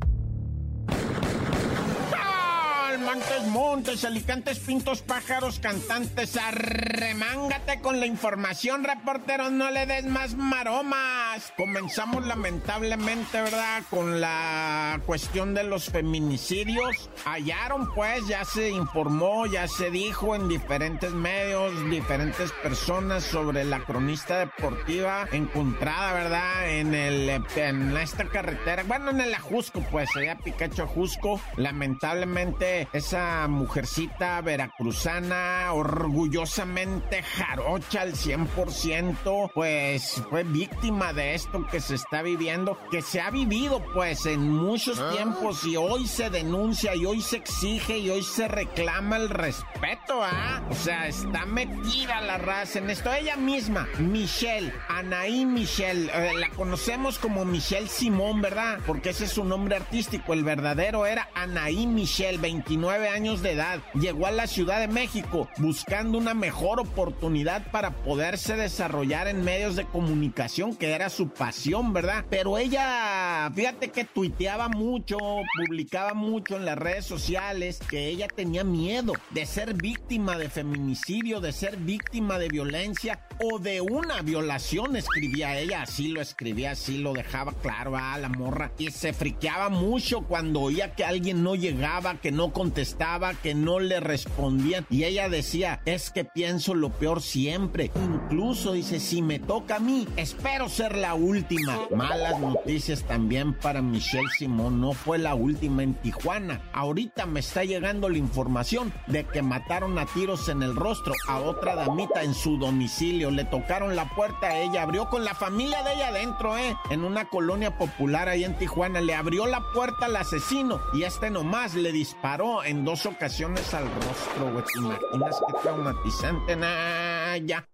Montes, 3.10 3.46
montes, 3.48 4.04
alicantes, 4.04 4.60
pintos, 4.60 5.02
pájaros, 5.02 5.58
cantantes, 5.58 6.36
arremángate 6.36 7.80
con 7.80 7.98
la 7.98 8.06
información, 8.06 8.84
reportero, 8.84 9.50
no 9.50 9.68
le 9.72 9.84
des 9.84 10.04
más 10.04 10.36
maromas. 10.36 11.52
Comenzamos 11.56 12.24
lamentablemente, 12.24 13.42
¿verdad? 13.42 13.82
Con 13.90 14.20
la 14.20 15.00
cuestión 15.06 15.54
de 15.54 15.64
los 15.64 15.86
feminicidios. 15.86 17.10
Hallaron, 17.24 17.92
pues, 17.94 18.28
ya 18.28 18.44
se 18.44 18.70
informó, 18.70 19.44
ya 19.46 19.66
se 19.66 19.90
dijo 19.90 20.36
en 20.36 20.48
diferentes 20.48 21.10
medios, 21.10 21.90
diferentes 21.90 22.52
personas 22.62 23.24
sobre 23.24 23.64
la 23.64 23.80
cronista 23.80 24.38
deportiva 24.38 25.26
encontrada, 25.32 26.12
¿verdad? 26.12 26.70
En 26.70 26.94
el, 26.94 27.28
en 27.56 27.96
esta 27.96 28.26
carretera, 28.26 28.84
bueno, 28.84 29.10
en 29.10 29.20
el 29.20 29.34
Ajusco, 29.34 29.84
pues, 29.90 30.14
allá 30.14 30.38
Picacho 30.38 30.84
Ajusco, 30.84 31.40
lamentablemente 31.56 32.86
esa 33.00 33.48
mujercita 33.48 34.42
veracruzana, 34.42 35.72
orgullosamente 35.72 37.22
jarocha 37.22 38.02
al 38.02 38.12
100%, 38.12 39.50
pues 39.54 40.22
fue 40.28 40.44
víctima 40.44 41.14
de 41.14 41.34
esto 41.34 41.66
que 41.66 41.80
se 41.80 41.94
está 41.94 42.20
viviendo, 42.20 42.78
que 42.90 43.00
se 43.00 43.22
ha 43.22 43.30
vivido 43.30 43.82
pues 43.94 44.26
en 44.26 44.50
muchos 44.50 45.02
tiempos 45.14 45.64
y 45.64 45.76
hoy 45.78 46.06
se 46.06 46.28
denuncia 46.28 46.94
y 46.94 47.06
hoy 47.06 47.22
se 47.22 47.38
exige 47.38 47.96
y 47.96 48.10
hoy 48.10 48.22
se 48.22 48.48
reclama 48.48 49.16
el 49.16 49.30
respeto, 49.30 50.22
¿ah? 50.22 50.62
O 50.68 50.74
sea, 50.74 51.08
está 51.08 51.46
metida 51.46 52.20
la 52.20 52.36
raza 52.36 52.80
en 52.80 52.90
esto. 52.90 53.10
Ella 53.14 53.36
misma, 53.36 53.88
Michelle, 53.98 54.74
Anaí 54.88 55.46
Michelle, 55.46 56.10
eh, 56.12 56.34
la 56.36 56.50
conocemos 56.50 57.18
como 57.18 57.46
Michelle 57.46 57.88
Simón, 57.88 58.42
¿verdad? 58.42 58.78
Porque 58.86 59.10
ese 59.10 59.24
es 59.24 59.32
su 59.32 59.44
nombre 59.44 59.76
artístico, 59.76 60.34
el 60.34 60.44
verdadero 60.44 61.06
era 61.06 61.30
Anaí 61.34 61.86
Michelle, 61.86 62.36
29 62.36 62.79
años 62.88 63.42
de 63.42 63.52
edad, 63.52 63.80
llegó 63.94 64.26
a 64.26 64.30
la 64.30 64.46
Ciudad 64.46 64.80
de 64.80 64.88
México 64.88 65.48
buscando 65.58 66.16
una 66.16 66.34
mejor 66.34 66.80
oportunidad 66.80 67.70
para 67.70 67.90
poderse 67.90 68.56
desarrollar 68.56 69.28
en 69.28 69.44
medios 69.44 69.76
de 69.76 69.84
comunicación, 69.84 70.74
que 70.74 70.92
era 70.92 71.10
su 71.10 71.28
pasión, 71.28 71.92
¿verdad? 71.92 72.24
Pero 72.30 72.58
ella, 72.58 73.50
fíjate 73.54 73.90
que 73.90 74.04
tuiteaba 74.04 74.68
mucho, 74.68 75.18
publicaba 75.56 76.14
mucho 76.14 76.56
en 76.56 76.64
las 76.64 76.78
redes 76.78 77.04
sociales, 77.04 77.80
que 77.88 78.08
ella 78.08 78.28
tenía 78.28 78.64
miedo 78.64 79.12
de 79.30 79.46
ser 79.46 79.74
víctima 79.74 80.38
de 80.38 80.48
feminicidio, 80.48 81.40
de 81.40 81.52
ser 81.52 81.76
víctima 81.76 82.38
de 82.38 82.48
violencia 82.48 83.26
o 83.40 83.58
de 83.58 83.80
una 83.80 84.22
violación, 84.22 84.96
escribía 84.96 85.58
ella, 85.58 85.82
así 85.82 86.08
lo 86.08 86.20
escribía, 86.20 86.72
así 86.72 86.98
lo 86.98 87.12
dejaba 87.12 87.52
claro 87.52 87.96
a 87.96 88.16
la 88.18 88.28
morra, 88.28 88.72
y 88.78 88.90
se 88.90 89.12
friqueaba 89.12 89.68
mucho 89.68 90.22
cuando 90.22 90.60
oía 90.60 90.94
que 90.94 91.04
alguien 91.04 91.42
no 91.42 91.54
llegaba, 91.56 92.20
que 92.20 92.30
no 92.30 92.52
contestaba, 92.70 93.34
que 93.34 93.52
no 93.52 93.80
le 93.80 93.98
respondían. 93.98 94.86
Y 94.90 95.02
ella 95.02 95.28
decía, 95.28 95.80
es 95.86 96.10
que 96.10 96.24
pienso 96.24 96.72
lo 96.72 96.90
peor 96.90 97.20
siempre. 97.20 97.90
Incluso 97.96 98.74
dice, 98.74 99.00
si 99.00 99.22
me 99.22 99.40
toca 99.40 99.76
a 99.76 99.80
mí, 99.80 100.06
espero 100.16 100.68
ser 100.68 100.96
la 100.96 101.14
última. 101.14 101.80
Malas 101.92 102.38
noticias 102.38 103.02
también 103.02 103.54
para 103.54 103.82
Michelle 103.82 104.28
Simón. 104.38 104.80
No 104.80 104.92
fue 104.92 105.18
la 105.18 105.34
última 105.34 105.82
en 105.82 105.94
Tijuana. 105.94 106.62
Ahorita 106.72 107.26
me 107.26 107.40
está 107.40 107.64
llegando 107.64 108.08
la 108.08 108.18
información 108.18 108.92
de 109.08 109.24
que 109.24 109.42
mataron 109.42 109.98
a 109.98 110.06
tiros 110.06 110.48
en 110.48 110.62
el 110.62 110.76
rostro 110.76 111.12
a 111.26 111.40
otra 111.40 111.74
damita 111.74 112.22
en 112.22 112.34
su 112.34 112.56
domicilio. 112.56 113.32
Le 113.32 113.46
tocaron 113.46 113.96
la 113.96 114.08
puerta, 114.14 114.56
ella 114.60 114.82
abrió 114.82 115.08
con 115.08 115.24
la 115.24 115.34
familia 115.34 115.82
de 115.82 115.94
ella 115.94 116.08
adentro, 116.08 116.56
¿eh? 116.56 116.76
En 116.90 117.02
una 117.02 117.24
colonia 117.24 117.76
popular 117.76 118.28
ahí 118.28 118.44
en 118.44 118.56
Tijuana. 118.56 119.00
Le 119.00 119.16
abrió 119.16 119.46
la 119.46 119.60
puerta 119.74 120.06
al 120.06 120.14
asesino 120.14 120.80
y 120.94 121.02
este 121.02 121.30
nomás 121.30 121.74
le 121.74 121.90
disparó 121.90 122.59
en 122.64 122.84
dos 122.84 123.06
ocasiones 123.06 123.72
al 123.74 123.84
rostro, 123.84 124.52
güey. 124.52 124.64
¿Te 124.64 124.78
imaginas 124.80 125.40
qué 125.46 125.58
traumatizante? 125.62 126.56
Nah, 126.56 127.36
ya. 127.36 127.66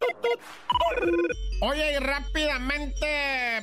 Oye, 1.61 1.95
y 1.95 1.99
rápidamente 1.99 3.07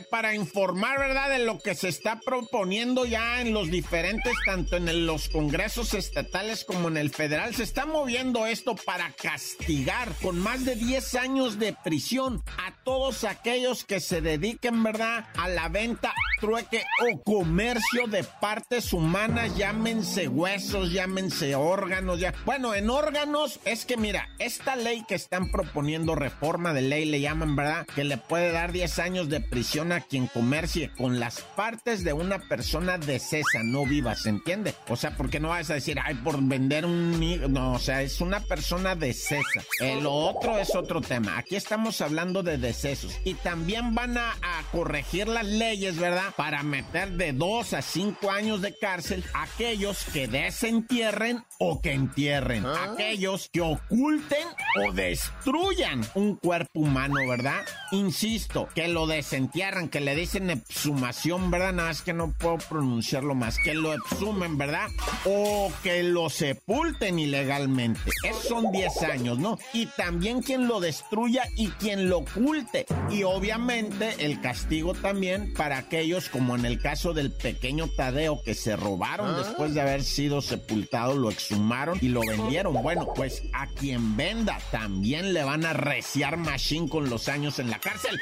para 0.09 0.33
informar, 0.33 0.97
¿verdad? 0.97 1.29
De 1.29 1.45
lo 1.45 1.59
que 1.59 1.75
se 1.75 1.89
está 1.89 2.19
proponiendo 2.19 3.05
ya 3.05 3.39
en 3.39 3.53
los 3.53 3.69
diferentes, 3.69 4.33
tanto 4.47 4.77
en 4.77 5.05
los 5.05 5.29
congresos 5.29 5.93
estatales 5.93 6.65
como 6.65 6.88
en 6.88 6.97
el 6.97 7.12
federal, 7.12 7.53
se 7.53 7.62
está 7.62 7.85
moviendo 7.85 8.47
esto 8.47 8.75
para 8.75 9.12
castigar 9.12 10.12
con 10.23 10.39
más 10.39 10.65
de 10.65 10.75
10 10.75 11.15
años 11.15 11.59
de 11.59 11.75
prisión 11.83 12.43
a 12.57 12.73
todos 12.83 13.23
aquellos 13.25 13.83
que 13.83 14.00
se 14.00 14.21
dediquen, 14.21 14.81
¿verdad? 14.81 15.27
A 15.38 15.47
la 15.47 15.69
venta, 15.69 16.15
trueque 16.39 16.83
o 17.12 17.21
comercio 17.21 18.07
de 18.07 18.23
partes 18.23 18.91
humanas, 18.91 19.55
llámense 19.55 20.27
huesos, 20.27 20.91
llámense 20.91 21.53
órganos, 21.53 22.19
ya. 22.19 22.33
Bueno, 22.43 22.73
en 22.73 22.89
órganos 22.89 23.59
es 23.65 23.85
que 23.85 23.97
mira, 23.97 24.29
esta 24.39 24.75
ley 24.75 25.03
que 25.07 25.15
están 25.15 25.51
proponiendo, 25.51 26.15
reforma 26.15 26.73
de 26.73 26.81
ley, 26.81 27.05
le 27.05 27.21
llaman, 27.21 27.55
¿verdad? 27.55 27.82
Que 27.95 28.03
le 28.03 28.17
puede 28.17 28.51
dar 28.51 28.71
10 28.71 28.99
años 28.99 29.29
de 29.29 29.41
prisión 29.41 29.91
a 29.91 30.01
quien 30.01 30.27
comercie 30.27 30.91
con 30.97 31.19
las 31.19 31.41
partes 31.41 32.03
de 32.03 32.13
una 32.13 32.39
persona 32.39 32.97
decesa, 32.97 33.63
no 33.63 33.85
viva, 33.85 34.15
¿se 34.15 34.29
entiende? 34.29 34.73
O 34.87 34.95
sea, 34.95 35.15
porque 35.17 35.39
no 35.39 35.49
vas 35.49 35.69
a 35.69 35.75
decir, 35.75 35.99
ay, 36.03 36.15
por 36.15 36.41
vender 36.41 36.85
un... 36.85 37.19
ni-". 37.19 37.37
No, 37.37 37.73
o 37.73 37.79
sea, 37.79 38.01
es 38.01 38.21
una 38.21 38.39
persona 38.39 38.95
decesa. 38.95 39.63
Eh, 39.79 39.99
lo 40.01 40.13
otro 40.13 40.57
es 40.57 40.75
otro 40.75 41.01
tema. 41.01 41.37
Aquí 41.37 41.55
estamos 41.55 42.01
hablando 42.01 42.43
de 42.43 42.57
decesos. 42.57 43.19
Y 43.23 43.35
también 43.35 43.93
van 43.93 44.17
a 44.17 44.33
corregir 44.74 45.27
las 45.27 45.46
leyes, 45.46 46.00
¿verdad? 46.00 46.34
Para 46.36 46.63
meter 46.63 47.12
de 47.12 47.32
dos 47.32 47.74
a 47.74 47.84
cinco 47.84 48.32
años 48.32 48.60
de 48.62 48.75
cárcel 48.75 49.24
a 49.34 49.44
aquellos 49.44 50.03
que 50.06 50.27
desentierren 50.27 51.46
o 51.60 51.80
que 51.80 51.94
entierren. 51.94 52.65
Aquellos 52.65 53.50
que 53.53 53.62
oculten 53.62 54.48
o 54.84 54.92
destruyan 54.92 56.01
un 56.15 56.36
cuerpo 56.38 56.80
humano, 56.80 57.15
¿verdad? 57.30 57.62
Insisto, 57.92 58.68
que 58.74 58.88
lo 58.88 59.06
desentierran, 59.06 59.89
que 59.89 60.01
le 60.01 60.15
dicen 60.15 60.50
exhumación, 60.50 61.51
¿verdad? 61.51 61.74
Nada 61.74 61.89
más 61.89 62.01
que 62.01 62.13
no 62.13 62.34
puedo 62.34 62.58
pronunciarlo 62.58 63.36
más. 63.36 63.58
Que 63.63 63.75
lo 63.75 63.94
exhumen, 63.94 64.58
¿verdad? 64.58 64.88
O 65.25 65.72
que 65.84 66.01
lo 66.01 66.32
sepulten 66.32 67.20
ilegalmente. 67.20 68.00
Esos 68.24 68.46
son 68.46 68.72
10 68.72 69.03
años, 69.03 69.38
¿no? 69.38 69.60
Y 69.72 69.86
también 69.86 70.42
quien 70.42 70.68
lo 70.68 70.80
destruya 70.80 71.44
y 71.56 71.68
quien 71.70 72.10
lo 72.10 72.20
oculte. 72.20 72.88
Y 73.12 73.22
obviamente 73.22 74.15
el 74.18 74.42
castigo 74.42 74.62
también 75.01 75.53
para 75.53 75.77
aquellos, 75.77 76.29
como 76.29 76.55
en 76.55 76.65
el 76.65 76.79
caso 76.82 77.13
del 77.13 77.32
pequeño 77.32 77.88
Tadeo, 77.88 78.41
que 78.43 78.55
se 78.55 78.75
robaron 78.75 79.38
después 79.38 79.74
de 79.74 79.82
haber 79.82 80.03
sido 80.03 80.41
sepultado, 80.41 81.15
lo 81.15 81.29
exhumaron 81.29 82.00
y 82.01 82.10
lo 82.10 82.22
vendieron. 82.22 82.74
Bueno, 82.82 83.08
pues 83.15 83.43
a 83.53 83.67
quien 83.67 84.17
venda 84.17 84.58
también 84.72 85.34
le 85.34 85.43
van 85.43 85.65
a 85.65 85.74
reciar 85.74 86.38
machine 86.38 86.89
con 86.89 87.10
los 87.10 87.29
años 87.29 87.60
en 87.60 87.70
la 87.70 87.79
cárcel. 87.79 88.20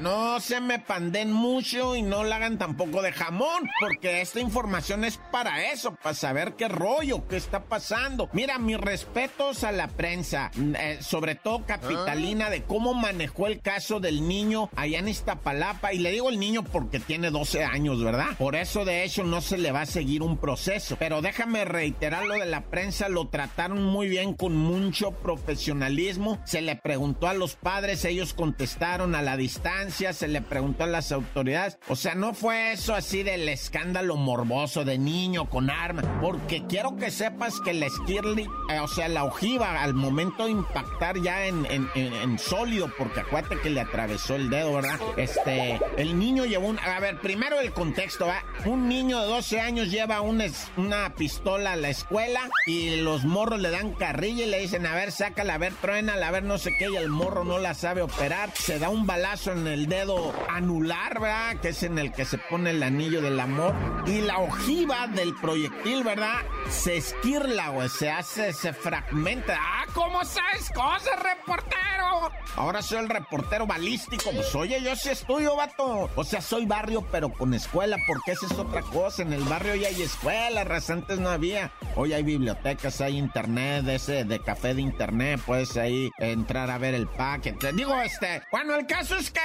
No 0.00 0.40
se 0.40 0.62
me 0.62 0.78
panden 0.78 1.30
mucho 1.30 1.94
y 1.94 2.00
no 2.00 2.24
la 2.24 2.36
hagan 2.36 2.56
tampoco 2.56 3.02
de 3.02 3.12
jamón, 3.12 3.68
porque 3.80 4.22
esta 4.22 4.40
información 4.40 5.04
es 5.04 5.20
para 5.30 5.70
eso, 5.72 5.94
para 5.94 6.14
saber 6.14 6.54
qué 6.54 6.68
rollo, 6.68 7.28
qué 7.28 7.36
está 7.36 7.64
pasando. 7.64 8.30
Mira, 8.32 8.58
mis 8.58 8.80
respetos 8.80 9.62
a 9.62 9.72
la 9.72 9.88
prensa, 9.88 10.50
eh, 10.56 11.00
sobre 11.02 11.34
todo 11.34 11.66
capitalina, 11.66 12.48
de 12.48 12.62
cómo 12.62 12.94
manejó 12.94 13.46
el 13.46 13.60
caso 13.60 14.00
del 14.00 14.26
niño 14.26 14.70
allá 14.74 15.00
en 15.00 15.08
Iztapalapa. 15.08 15.92
Y 15.92 15.98
le 15.98 16.12
digo 16.12 16.30
el 16.30 16.40
niño 16.40 16.64
porque 16.64 16.98
tiene 16.98 17.30
12 17.30 17.64
años, 17.64 18.02
¿verdad? 18.02 18.38
Por 18.38 18.56
eso, 18.56 18.86
de 18.86 19.04
hecho, 19.04 19.24
no 19.24 19.42
se 19.42 19.58
le 19.58 19.70
va 19.70 19.82
a 19.82 19.86
seguir 19.86 20.22
un 20.22 20.38
proceso. 20.38 20.96
Pero 20.98 21.20
déjame 21.20 21.66
reiterar 21.66 22.24
lo 22.24 22.36
de 22.36 22.46
la 22.46 22.62
prensa, 22.62 23.10
lo 23.10 23.28
trataron 23.28 23.82
muy 23.82 24.08
bien, 24.08 24.32
con 24.32 24.56
mucho 24.56 25.10
profesionalismo. 25.10 26.40
Se 26.46 26.62
le 26.62 26.76
preguntó 26.76 27.28
a 27.28 27.34
los 27.34 27.54
padres, 27.56 28.06
ellos 28.06 28.32
contestaron 28.32 29.14
a 29.14 29.20
la 29.20 29.36
distancia 29.36 29.89
se 29.90 30.28
le 30.28 30.40
preguntó 30.40 30.84
a 30.84 30.86
las 30.86 31.12
autoridades. 31.12 31.78
O 31.88 31.96
sea, 31.96 32.14
no 32.14 32.34
fue 32.34 32.72
eso 32.72 32.94
así 32.94 33.22
del 33.22 33.48
escándalo 33.48 34.16
morboso 34.16 34.84
de 34.84 34.98
niño 34.98 35.48
con 35.48 35.70
arma. 35.70 36.02
Porque 36.20 36.64
quiero 36.66 36.96
que 36.96 37.10
sepas 37.10 37.60
que 37.60 37.74
la 37.74 37.88
Skirly, 37.88 38.48
eh, 38.70 38.80
o 38.80 38.88
sea, 38.88 39.08
la 39.08 39.24
ojiva, 39.24 39.82
al 39.82 39.94
momento 39.94 40.44
de 40.44 40.52
impactar 40.52 41.20
ya 41.20 41.46
en, 41.46 41.66
en, 41.70 42.38
sólido, 42.38 42.90
porque 42.96 43.20
acuérdate 43.20 43.60
que 43.60 43.70
le 43.70 43.80
atravesó 43.80 44.36
el 44.36 44.50
dedo, 44.50 44.74
¿verdad? 44.74 44.98
Este, 45.16 45.80
el 45.96 46.18
niño 46.18 46.44
llevó 46.44 46.68
un. 46.68 46.78
A 46.78 47.00
ver, 47.00 47.18
primero 47.20 47.60
el 47.60 47.72
contexto, 47.72 48.26
¿va? 48.26 48.42
Un 48.64 48.88
niño 48.88 49.20
de 49.20 49.26
12 49.26 49.60
años 49.60 49.90
lleva 49.90 50.20
una, 50.20 50.44
una 50.76 51.14
pistola 51.14 51.72
a 51.72 51.76
la 51.76 51.90
escuela 51.90 52.48
y 52.66 52.96
los 52.96 53.24
morros 53.24 53.60
le 53.60 53.70
dan 53.70 53.92
carrilla 53.92 54.44
y 54.44 54.50
le 54.50 54.60
dicen, 54.60 54.86
a 54.86 54.94
ver, 54.94 55.12
sácala, 55.12 55.54
a 55.54 55.58
ver, 55.58 55.72
truénala, 55.80 56.28
a 56.28 56.30
ver, 56.30 56.42
no 56.42 56.58
sé 56.58 56.74
qué, 56.78 56.88
y 56.90 56.96
el 56.96 57.08
morro 57.08 57.44
no 57.44 57.58
la 57.58 57.74
sabe 57.74 58.02
operar. 58.02 58.50
Se 58.54 58.78
da 58.78 58.88
un 58.88 59.06
balazo 59.06 59.52
en 59.52 59.66
el 59.66 59.79
el 59.80 59.86
dedo 59.88 60.34
anular, 60.50 61.18
¿verdad? 61.18 61.56
Que 61.56 61.70
es 61.70 61.82
en 61.82 61.98
el 61.98 62.12
que 62.12 62.26
se 62.26 62.36
pone 62.36 62.70
el 62.70 62.82
anillo 62.82 63.22
del 63.22 63.40
amor. 63.40 63.74
Y 64.06 64.20
la 64.20 64.38
ojiva 64.38 65.06
del 65.06 65.34
proyectil, 65.36 66.04
¿verdad? 66.04 66.40
Se 66.68 66.98
esquirla, 66.98 67.70
güey, 67.70 67.88
se 67.88 68.10
hace, 68.10 68.52
se 68.52 68.74
fragmenta. 68.74 69.56
¡Ah, 69.58 69.86
cómo 69.94 70.22
sabes 70.22 70.70
cosas, 70.74 71.18
reportero! 71.22 72.30
Ahora 72.56 72.82
soy 72.82 72.98
el 72.98 73.08
reportero 73.08 73.66
balístico. 73.66 74.30
Pues 74.32 74.54
oye, 74.54 74.82
yo 74.82 74.94
sí 74.96 75.08
estudio, 75.08 75.56
vato. 75.56 76.10
O 76.14 76.24
sea, 76.24 76.42
soy 76.42 76.66
barrio, 76.66 77.06
pero 77.10 77.32
con 77.32 77.54
escuela, 77.54 77.96
porque 78.06 78.32
esa 78.32 78.46
es 78.46 78.52
otra 78.52 78.82
cosa. 78.82 79.22
En 79.22 79.32
el 79.32 79.44
barrio 79.44 79.76
ya 79.76 79.88
hay 79.88 80.02
escuelas, 80.02 80.90
antes 80.90 81.18
no 81.18 81.30
había. 81.30 81.72
Hoy 81.96 82.12
hay 82.12 82.22
bibliotecas, 82.22 83.00
hay 83.00 83.16
internet, 83.16 83.88
ese 83.88 84.24
de 84.24 84.40
café 84.40 84.74
de 84.74 84.82
internet, 84.82 85.40
puedes 85.46 85.76
ahí 85.78 86.10
entrar 86.18 86.70
a 86.70 86.76
ver 86.76 86.94
el 86.94 87.06
paquete. 87.06 87.72
Digo, 87.72 87.98
este, 88.02 88.42
bueno, 88.52 88.74
el 88.74 88.86
caso 88.86 89.16
es 89.16 89.30
que 89.30 89.40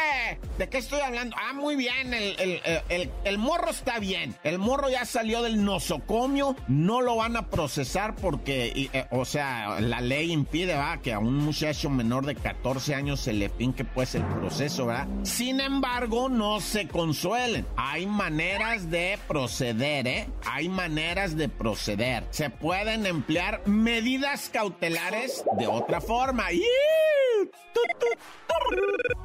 ¿De 0.57 0.69
qué 0.69 0.77
estoy 0.77 1.01
hablando? 1.01 1.35
Ah, 1.39 1.53
muy 1.53 1.75
bien, 1.75 2.13
el, 2.13 3.37
morro 3.37 3.69
está 3.69 3.99
bien. 3.99 4.35
El 4.43 4.59
morro 4.59 4.89
ya 4.89 5.05
salió 5.05 5.41
del 5.41 5.63
nosocomio, 5.63 6.55
no 6.67 7.01
lo 7.01 7.17
van 7.17 7.35
a 7.35 7.49
procesar 7.49 8.15
porque, 8.15 8.89
eh, 8.93 9.05
o 9.11 9.25
sea, 9.25 9.79
la 9.79 10.01
ley 10.01 10.31
impide. 10.31 10.75
Que 11.03 11.13
a 11.13 11.19
un 11.19 11.35
muchacho 11.37 11.89
menor 11.89 12.25
de 12.25 12.35
14 12.35 12.95
años 12.95 13.19
se 13.19 13.33
le 13.33 13.49
pinque 13.49 13.85
pues 13.85 14.15
el 14.15 14.23
proceso, 14.23 14.87
¿verdad? 14.87 15.07
Sin 15.23 15.59
embargo, 15.59 16.29
no 16.29 16.59
se 16.59 16.87
consuelen. 16.87 17.65
Hay 17.75 18.05
maneras 18.05 18.89
de 18.89 19.17
proceder, 19.27 20.07
¿eh? 20.07 20.27
Hay 20.45 20.69
maneras 20.69 21.35
de 21.35 21.49
proceder. 21.49 22.25
Se 22.31 22.49
pueden 22.49 23.05
emplear 23.05 23.61
medidas 23.67 24.49
cautelares 24.49 25.43
de 25.57 25.67
otra 25.67 26.01
forma. 26.01 26.51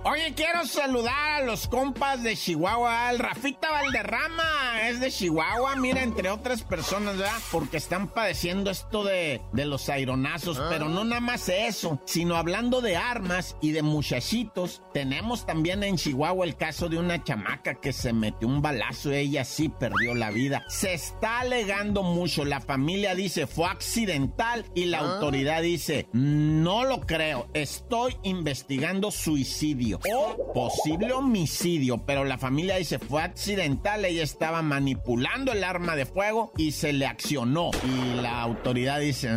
Oye, 0.05 0.35
quiero 0.35 0.67
saludar 0.67 1.43
a 1.43 1.45
los 1.45 1.69
compas 1.69 2.23
de 2.23 2.37
Chihuahua. 2.37 3.11
El 3.11 3.19
Rafita 3.19 3.71
Valderrama 3.71 4.89
es 4.89 4.99
de 5.01 5.11
Chihuahua, 5.11 5.77
mira, 5.77 6.03
entre 6.03 6.31
otras 6.31 6.63
personas, 6.63 7.19
¿verdad? 7.19 7.39
Porque 7.53 7.77
están 7.77 8.09
padeciendo 8.09 8.71
esto 8.71 9.05
de, 9.05 9.41
de 9.53 9.67
los 9.67 9.89
aironazos. 9.89 10.59
Ah. 10.59 10.67
Pero 10.71 10.89
no 10.89 11.05
nada 11.05 11.21
más 11.21 11.49
eso, 11.49 12.01
sino 12.07 12.37
hablando 12.37 12.81
de 12.81 12.97
armas 12.97 13.57
y 13.61 13.73
de 13.73 13.83
muchachitos. 13.83 14.83
Tenemos 14.93 15.47
también 15.47 15.83
en 15.83 15.97
Chihuahua 15.97 16.45
el 16.45 16.57
caso 16.57 16.89
de 16.89 16.99
una 16.99 17.23
chamaca 17.23 17.75
que 17.75 17.93
se 17.93 18.13
metió 18.13 18.49
un 18.49 18.63
balazo 18.63 19.13
y 19.13 19.17
ella 19.17 19.45
sí 19.45 19.69
perdió 19.69 20.15
la 20.15 20.31
vida. 20.31 20.65
Se 20.69 20.95
está 20.95 21.41
alegando 21.41 22.03
mucho. 22.03 22.45
La 22.45 22.61
familia 22.61 23.15
dice 23.15 23.47
fue 23.47 23.67
accidental 23.67 24.65
y 24.75 24.87
la 24.87 24.99
ah. 24.99 25.15
autoridad 25.15 25.63
dice 25.63 26.09
no 26.13 26.85
lo 26.85 27.01
creo. 27.01 27.49
Estoy 27.55 28.10
investigando 28.23 29.11
suicidio 29.11 30.01
o 30.15 30.53
posible 30.53 31.13
homicidio, 31.13 32.05
pero 32.07 32.25
la 32.25 32.39
familia 32.39 32.77
dice 32.77 32.99
fue 32.99 33.23
accidental, 33.23 34.05
ella 34.05 34.23
estaba 34.23 34.63
manipulando 34.63 35.53
el 35.53 35.65
arma 35.65 35.97
de 35.97 36.07
fuego 36.07 36.53
y 36.57 36.73
se 36.73 36.93
le 36.93 37.07
accionó. 37.07 37.71
Y 37.85 38.21
la 38.21 38.41
autoridad 38.41 39.01
dice, 39.01 39.29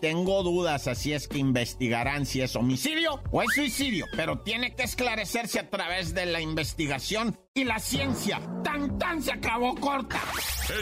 tengo 0.00 0.42
dudas, 0.42 0.88
así 0.88 1.12
es 1.12 1.28
que 1.28 1.38
investigarán 1.38 2.26
si 2.26 2.40
es 2.40 2.56
homicidio 2.56 3.22
o 3.30 3.42
es 3.42 3.54
suicidio, 3.54 4.06
pero 4.16 4.40
tiene 4.40 4.74
que 4.74 4.82
esclarecerse 4.82 5.60
a 5.60 5.70
través 5.70 6.14
de 6.14 6.26
la 6.26 6.40
investigación 6.40 7.38
y 7.54 7.64
la 7.64 7.78
ciencia. 7.78 8.40
Tan 8.64 8.98
tan 8.98 9.22
se 9.22 9.32
acabó 9.32 9.74
corta. 9.74 10.20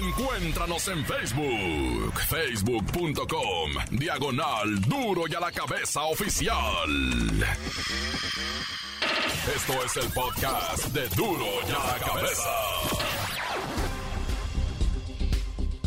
Encuéntranos 0.01 0.87
en 0.89 1.05
Facebook, 1.05 2.15
facebook.com, 2.29 3.71
diagonal 3.91 4.81
duro 4.83 5.25
y 5.29 5.35
a 5.35 5.41
la 5.41 5.51
cabeza 5.51 6.03
oficial. 6.05 6.89
Esto 9.57 9.85
es 9.85 9.97
el 9.97 10.13
podcast 10.13 10.87
de 10.95 11.09
duro 11.09 11.47
y 11.69 11.73
a 11.73 11.87
la 11.87 12.07
cabeza. 12.07 12.51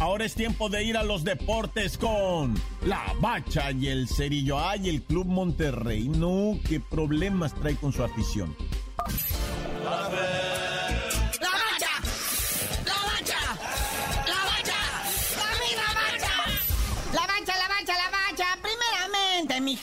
Ahora 0.01 0.25
es 0.25 0.35
tiempo 0.35 0.67
de 0.67 0.83
ir 0.83 0.97
a 0.97 1.03
los 1.03 1.23
deportes 1.23 1.97
con 1.97 2.55
la 2.85 3.13
Bacha 3.21 3.71
y 3.71 3.87
el 3.87 4.09
Cerillo. 4.09 4.59
Ay, 4.59 4.89
el 4.89 5.01
Club 5.03 5.27
Monterrey. 5.27 6.09
No, 6.09 6.59
qué 6.67 6.81
problemas 6.81 7.53
trae 7.53 7.77
con 7.77 7.93
su 7.93 8.03
afición. 8.03 8.53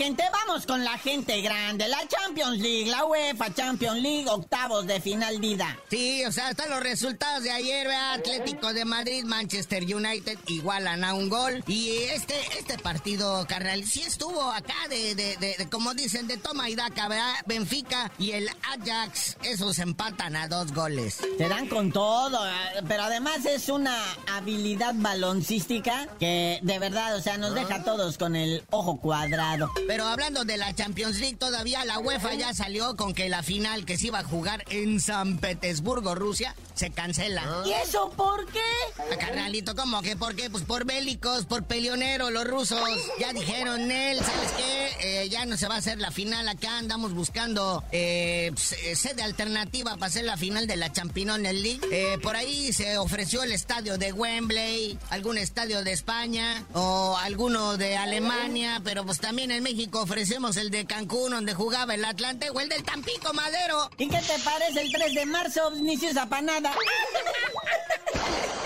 Gente, 0.00 0.29
vamos 0.50 0.66
con 0.66 0.82
la 0.82 0.98
gente 0.98 1.40
grande. 1.42 1.86
La 1.86 2.00
Champions 2.08 2.58
League, 2.58 2.90
la 2.90 3.04
UEFA 3.04 3.54
Champions 3.54 4.02
League, 4.02 4.28
octavos 4.28 4.84
de 4.84 5.00
final 5.00 5.38
vida. 5.38 5.78
Sí, 5.88 6.24
o 6.24 6.32
sea, 6.32 6.50
están 6.50 6.70
los 6.70 6.80
resultados 6.80 7.44
de 7.44 7.52
ayer, 7.52 7.86
¿verdad? 7.86 8.14
Atlético 8.14 8.72
de 8.72 8.84
Madrid, 8.84 9.24
Manchester 9.24 9.84
United 9.84 10.38
igualan 10.48 11.04
a 11.04 11.14
un 11.14 11.28
gol. 11.28 11.62
Y 11.68 11.90
este, 12.12 12.34
este 12.58 12.78
partido, 12.78 13.46
carnal, 13.46 13.84
sí 13.84 14.02
estuvo 14.02 14.42
acá 14.50 14.74
de, 14.88 15.14
de, 15.14 15.36
de, 15.36 15.68
como 15.70 15.94
dicen, 15.94 16.26
de 16.26 16.36
toma 16.36 16.68
y 16.68 16.74
daca, 16.74 17.06
¿verdad? 17.06 17.34
Benfica 17.46 18.10
y 18.18 18.32
el 18.32 18.48
Ajax, 18.72 19.36
esos 19.44 19.78
empatan 19.78 20.34
a 20.34 20.48
dos 20.48 20.72
goles. 20.72 21.18
Te 21.38 21.48
dan 21.48 21.68
con 21.68 21.92
todo, 21.92 22.44
eh, 22.44 22.82
pero 22.88 23.04
además 23.04 23.44
es 23.44 23.68
una 23.68 23.96
habilidad 24.34 24.94
baloncística 24.96 26.08
que 26.18 26.58
de 26.62 26.78
verdad, 26.80 27.14
o 27.14 27.20
sea, 27.20 27.38
nos 27.38 27.54
deja 27.54 27.76
a 27.76 27.84
todos 27.84 28.18
con 28.18 28.34
el 28.34 28.64
ojo 28.70 29.00
cuadrado. 29.00 29.70
Pero 29.86 30.06
hablando 30.06 30.39
hablando 30.40 30.52
de 30.52 30.58
la 30.58 30.74
Champions 30.74 31.18
League, 31.18 31.36
todavía 31.36 31.84
la 31.84 31.98
UEFA 31.98 32.34
ya 32.34 32.54
salió 32.54 32.96
con 32.96 33.14
que 33.14 33.28
la 33.28 33.42
final 33.42 33.84
que 33.84 33.96
se 33.96 34.08
iba 34.08 34.20
a 34.20 34.24
jugar 34.24 34.64
en 34.70 35.00
San 35.00 35.38
Petersburgo, 35.38 36.14
Rusia, 36.14 36.54
se 36.74 36.90
cancela. 36.90 37.42
¿Y 37.66 37.72
eso 37.72 38.10
por 38.16 38.46
qué? 38.46 38.60
Ah, 38.98 39.16
carnalito, 39.18 39.74
¿cómo 39.74 40.00
que 40.02 40.16
por 40.16 40.34
qué? 40.34 40.48
Pues 40.48 40.64
por 40.64 40.84
bélicos, 40.84 41.44
por 41.46 41.64
peleoneros, 41.64 42.32
los 42.32 42.46
rusos. 42.46 42.80
Ya 43.18 43.32
dijeron, 43.32 43.88
Nel, 43.88 44.18
¿sabes 44.18 44.52
qué? 44.56 44.90
Eh, 45.00 45.28
ya 45.28 45.44
no 45.46 45.56
se 45.56 45.68
va 45.68 45.74
a 45.76 45.78
hacer 45.78 45.98
la 45.98 46.10
final 46.10 46.48
acá, 46.48 46.78
andamos 46.78 47.12
buscando 47.12 47.84
eh, 47.92 48.50
pues, 48.54 48.72
eh, 48.84 48.96
sede 48.96 49.22
alternativa 49.22 49.94
para 49.94 50.06
hacer 50.06 50.24
la 50.24 50.36
final 50.36 50.66
de 50.66 50.76
la 50.76 50.92
Champions 50.92 51.40
League. 51.40 51.80
Eh, 51.90 52.18
por 52.22 52.36
ahí 52.36 52.72
se 52.72 52.98
ofreció 52.98 53.42
el 53.42 53.52
estadio 53.52 53.98
de 53.98 54.12
Wembley, 54.12 54.98
algún 55.10 55.38
estadio 55.38 55.82
de 55.84 55.92
España 55.92 56.64
o 56.72 57.16
alguno 57.18 57.76
de 57.76 57.96
Alemania, 57.96 58.80
pero 58.84 59.04
pues 59.04 59.18
también 59.18 59.50
en 59.50 59.62
México 59.62 60.06
ofrecemos 60.30 60.56
el 60.58 60.70
de 60.70 60.84
Cancún, 60.84 61.32
donde 61.32 61.54
jugaba 61.54 61.92
el 61.92 62.04
Atlante, 62.04 62.50
o 62.50 62.60
el 62.60 62.68
del 62.68 62.84
Tampico 62.84 63.32
Madero. 63.32 63.90
¿Y 63.98 64.08
qué 64.08 64.18
te 64.18 64.38
parece 64.44 64.82
el 64.82 64.92
3 64.92 65.12
de 65.12 65.26
marzo? 65.26 65.72
Ni 65.72 65.96
se 65.96 66.10
usa 66.10 66.26
para 66.26 66.42
nada. 66.42 66.72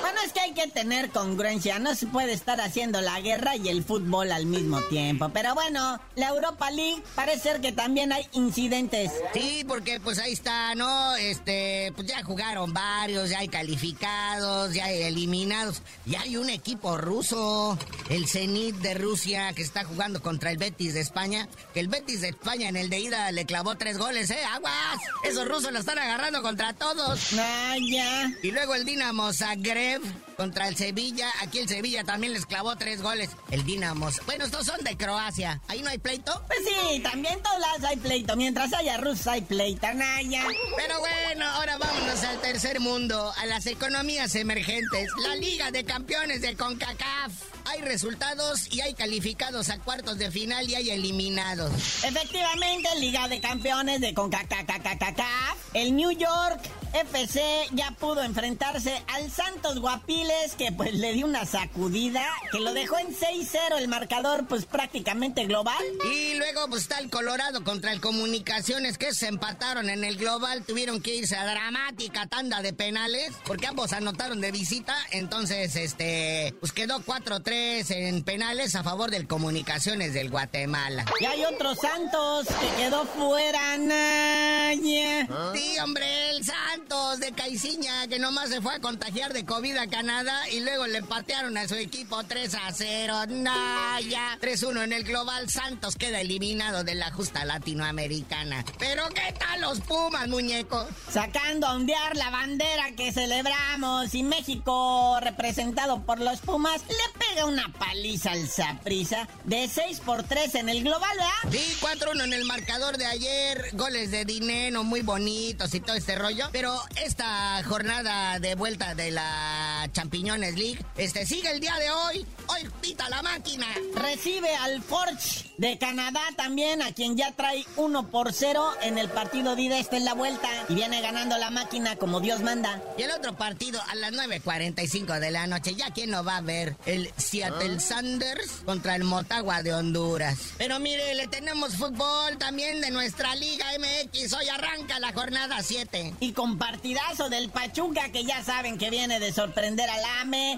Bueno, 0.04 0.20
es 0.26 0.32
que 0.34 0.40
hay 0.40 0.52
que 0.52 0.68
tener 0.68 1.08
congruencia. 1.08 1.78
No 1.78 1.94
se 1.94 2.06
puede 2.06 2.34
estar 2.34 2.60
haciendo 2.60 3.00
la 3.00 3.20
guerra 3.22 3.56
y 3.56 3.70
el 3.70 3.82
fútbol 3.82 4.32
al 4.32 4.44
mismo 4.44 4.82
tiempo. 4.82 5.30
Pero 5.32 5.54
bueno, 5.54 5.98
la 6.14 6.28
Europa 6.28 6.70
League 6.70 7.02
parece 7.14 7.40
ser 7.44 7.60
que 7.62 7.72
también 7.72 8.12
hay 8.12 8.28
incidentes. 8.32 9.10
Sí, 9.32 9.64
porque 9.66 10.00
pues 10.00 10.18
ahí 10.18 10.34
está, 10.34 10.74
¿no? 10.74 11.16
Este, 11.16 11.90
pues 11.96 12.06
ya 12.06 12.22
jugaron 12.22 12.74
varios, 12.74 13.30
ya 13.30 13.38
hay 13.38 13.48
calificados, 13.48 14.74
ya 14.74 14.84
hay 14.84 15.04
eliminados. 15.04 15.80
Ya 16.04 16.20
hay 16.20 16.36
un 16.36 16.50
equipo 16.50 16.98
ruso, 16.98 17.78
el 18.10 18.28
Zenit 18.28 18.76
de 18.76 18.92
Rusia, 18.92 19.54
que 19.54 19.62
está 19.62 19.84
jugando 19.84 20.20
contra 20.20 20.50
el 20.50 20.58
Betis 20.58 20.92
de 20.92 21.00
España. 21.00 21.48
Que 21.72 21.80
el 21.80 21.88
Betis 21.88 22.20
de 22.20 22.28
España 22.28 22.68
en 22.68 22.76
el 22.76 22.88
de 22.90 23.00
ida 23.00 23.32
le 23.32 23.46
clavó 23.46 23.76
tres 23.76 23.98
goles, 23.98 24.30
¿eh? 24.30 24.38
¡Aguas! 24.52 25.00
Esos 25.24 25.46
rusos 25.48 25.72
la 25.72 25.80
están 25.80 25.98
agarrando 25.98 26.42
contra 26.42 26.72
todos. 26.72 27.32
Ah, 27.38 27.74
ya. 27.90 28.30
Y 28.42 28.50
luego 28.50 28.74
el 28.74 28.84
Dinamo 28.84 29.32
Zagreb 29.32 30.02
contra 30.34 30.68
el 30.68 30.76
Sevilla. 30.76 31.30
Aquí 31.40 31.58
el 31.58 31.68
Sevilla 31.68 32.04
también 32.04 32.32
les 32.32 32.46
clavó 32.46 32.76
tres 32.76 33.02
goles. 33.02 33.30
El 33.50 33.64
Dinamo. 33.64 34.08
Bueno, 34.26 34.44
estos 34.44 34.66
son 34.66 34.82
de 34.84 34.96
Croacia. 34.96 35.60
¿Ahí 35.68 35.82
no 35.82 35.90
hay 35.90 35.98
pleito? 35.98 36.44
Pues 36.46 36.60
sí, 36.64 37.00
también 37.00 37.42
todas 37.42 37.60
las 37.60 37.84
hay 37.84 37.96
pleito. 37.96 38.36
Mientras 38.36 38.72
haya 38.72 38.96
rusos 38.98 39.26
hay 39.26 39.40
pleito, 39.42 39.86
Naya. 39.94 40.44
Pero 40.76 41.00
bueno, 41.00 41.46
ahora 41.46 41.78
vámonos 41.78 42.22
al 42.24 42.40
tercer 42.40 42.80
mundo, 42.80 43.32
a 43.36 43.46
las 43.46 43.66
economías 43.66 44.34
emergentes. 44.34 45.08
La 45.26 45.36
Liga 45.36 45.70
de 45.70 45.84
Campeones 45.84 46.40
de 46.40 46.56
CONCACAF. 46.56 47.32
Hay 47.66 47.80
resultados 47.80 48.72
y 48.72 48.82
hay 48.82 48.94
calificados 48.94 49.70
a 49.70 49.78
cuartos 49.78 50.18
de 50.18 50.30
final 50.30 50.68
y 50.68 50.74
hay 50.74 50.90
eliminados. 50.90 51.72
Efectivamente, 52.04 52.88
Liga 52.98 53.26
de 53.28 53.40
Campeones 53.40 54.00
de 54.00 54.12
CONCACAF. 54.12 55.74
El 55.74 55.96
New 55.96 56.10
York 56.10 56.60
FC 56.92 57.42
ya 57.72 57.90
pudo 57.92 58.22
enfrentarse 58.22 59.02
al 59.12 59.30
Santos 59.30 59.80
Guapiles, 60.24 60.54
que 60.56 60.72
pues 60.72 60.94
le 60.94 61.12
dio 61.12 61.26
una 61.26 61.44
sacudida, 61.44 62.24
que 62.50 62.60
lo 62.60 62.72
dejó 62.72 62.98
en 62.98 63.08
6-0 63.08 63.78
el 63.78 63.88
marcador, 63.88 64.46
pues 64.46 64.64
prácticamente 64.64 65.44
global. 65.46 65.82
Y 66.10 66.34
luego 66.34 66.68
pues 66.68 66.82
está 66.82 66.98
el 66.98 67.10
Colorado 67.10 67.64
contra 67.64 67.92
el 67.92 68.00
Comunicaciones, 68.00 68.98
que 68.98 69.12
se 69.14 69.28
empataron 69.28 69.90
en 69.90 70.04
el 70.04 70.16
global, 70.16 70.64
tuvieron 70.64 71.00
que 71.00 71.14
irse 71.14 71.36
a 71.36 71.46
dramática 71.46 72.26
tanda 72.26 72.62
de 72.62 72.72
penales, 72.72 73.32
porque 73.44 73.66
ambos 73.66 73.92
anotaron 73.92 74.40
de 74.40 74.52
visita, 74.52 74.96
entonces 75.10 75.76
este, 75.76 76.54
pues 76.60 76.72
quedó 76.72 77.00
4-3 77.00 77.90
en 77.90 78.22
penales 78.22 78.74
a 78.74 78.82
favor 78.82 79.10
del 79.10 79.26
Comunicaciones 79.26 80.14
del 80.14 80.30
Guatemala. 80.30 81.04
Y 81.20 81.24
hay 81.24 81.44
otro 81.44 81.74
Santos 81.74 82.46
que 82.46 82.82
quedó 82.82 83.04
fuera, 83.06 83.76
Naya. 83.78 85.26
Sí, 85.54 85.78
hombre, 85.82 86.30
el 86.30 86.44
Santos 86.44 87.20
de 87.20 87.32
Caiciña, 87.32 88.06
que 88.08 88.18
nomás 88.18 88.50
se 88.50 88.60
fue 88.60 88.74
a 88.74 88.80
contagiar 88.80 89.32
de 89.32 89.44
COVID 89.44 89.76
a 89.76 89.86
Canadá 89.86 90.13
y 90.52 90.60
luego 90.60 90.86
le 90.86 91.02
patearon 91.02 91.56
a 91.56 91.66
su 91.66 91.74
equipo 91.74 92.22
3 92.22 92.54
a 92.54 92.72
0. 92.72 93.26
Naya. 93.30 94.38
3-1 94.40 94.84
en 94.84 94.92
el 94.92 95.02
global. 95.02 95.50
Santos 95.50 95.96
queda 95.96 96.20
eliminado 96.20 96.84
de 96.84 96.94
la 96.94 97.10
justa 97.10 97.44
latinoamericana. 97.44 98.64
Pero 98.78 99.08
¿qué 99.08 99.34
tal 99.36 99.62
los 99.62 99.80
Pumas, 99.80 100.28
muñeco? 100.28 100.86
Sacando 101.10 101.66
a 101.66 101.74
ondear 101.74 102.16
la 102.16 102.30
bandera 102.30 102.92
que 102.96 103.12
celebramos 103.12 104.14
y 104.14 104.22
México, 104.22 105.18
representado 105.20 106.02
por 106.02 106.20
los 106.20 106.38
Pumas, 106.40 106.82
le 106.88 107.26
pega 107.26 107.46
una 107.46 107.72
paliza 107.72 108.32
al 108.32 108.48
Saprisa 108.48 109.26
de 109.42 109.68
6 109.68 110.00
por 110.00 110.22
3 110.22 110.54
en 110.54 110.68
el 110.68 110.84
global, 110.84 111.16
¿verdad? 111.16 111.58
Sí, 111.58 111.76
4-1 111.80 112.24
en 112.24 112.32
el 112.34 112.44
marcador 112.44 112.98
de 112.98 113.06
ayer. 113.06 113.70
Goles 113.72 114.12
de 114.12 114.24
dinero 114.24 114.84
muy 114.84 115.00
bonitos 115.00 115.74
y 115.74 115.80
todo 115.80 115.96
este 115.96 116.14
rollo. 116.14 116.48
Pero 116.52 116.80
esta 117.02 117.62
jornada 117.64 118.38
de 118.38 118.54
vuelta 118.54 118.94
de 118.94 119.10
la 119.10 119.88
Champiñones 120.04 120.56
League, 120.56 120.84
este 120.98 121.24
sigue 121.24 121.50
el 121.50 121.60
día 121.60 121.74
de 121.78 121.90
hoy. 121.90 122.26
Hoy 122.48 122.68
pita 122.82 123.08
la 123.08 123.22
máquina. 123.22 123.66
Recibe 123.94 124.54
al 124.54 124.82
Forge 124.82 125.50
de 125.56 125.78
Canadá 125.78 126.20
también, 126.36 126.82
a 126.82 126.92
quien 126.92 127.16
ya 127.16 127.32
trae 127.32 127.64
1 127.76 128.10
por 128.10 128.34
0 128.34 128.70
en 128.82 128.98
el 128.98 129.08
partido 129.08 129.56
de 129.56 129.62
ida. 129.62 129.78
Esta 129.78 129.96
en 129.96 130.04
la 130.04 130.12
vuelta 130.12 130.48
y 130.68 130.74
viene 130.74 131.00
ganando 131.00 131.38
la 131.38 131.48
máquina 131.48 131.96
como 131.96 132.20
Dios 132.20 132.42
manda. 132.42 132.82
Y 132.98 133.02
el 133.02 133.12
otro 133.12 133.34
partido 133.34 133.80
a 133.88 133.94
las 133.94 134.12
9.45 134.12 135.20
de 135.20 135.30
la 135.30 135.46
noche, 135.46 135.74
ya 135.74 135.90
quién 135.90 136.10
lo 136.10 136.22
va 136.22 136.36
a 136.36 136.40
ver, 136.42 136.76
el 136.84 137.10
Seattle 137.16 137.80
Sanders 137.80 138.62
contra 138.66 138.96
el 138.96 139.04
Motagua 139.04 139.62
de 139.62 139.72
Honduras. 139.72 140.38
Pero 140.58 140.80
mire, 140.80 141.14
le 141.14 141.28
tenemos 141.28 141.76
fútbol 141.76 142.36
también 142.36 142.82
de 142.82 142.90
nuestra 142.90 143.34
Liga 143.36 143.64
MX. 143.78 144.34
Hoy 144.34 144.48
arranca 144.48 144.98
la 144.98 145.14
jornada 145.14 145.62
7. 145.62 146.16
Y 146.20 146.32
con 146.32 146.58
partidazo 146.58 147.30
del 147.30 147.48
Pachuca, 147.48 148.12
que 148.12 148.24
ya 148.24 148.44
saben 148.44 148.76
que 148.76 148.90
viene 148.90 149.18
de 149.18 149.32
sorprender 149.32 149.88
al 149.88 149.93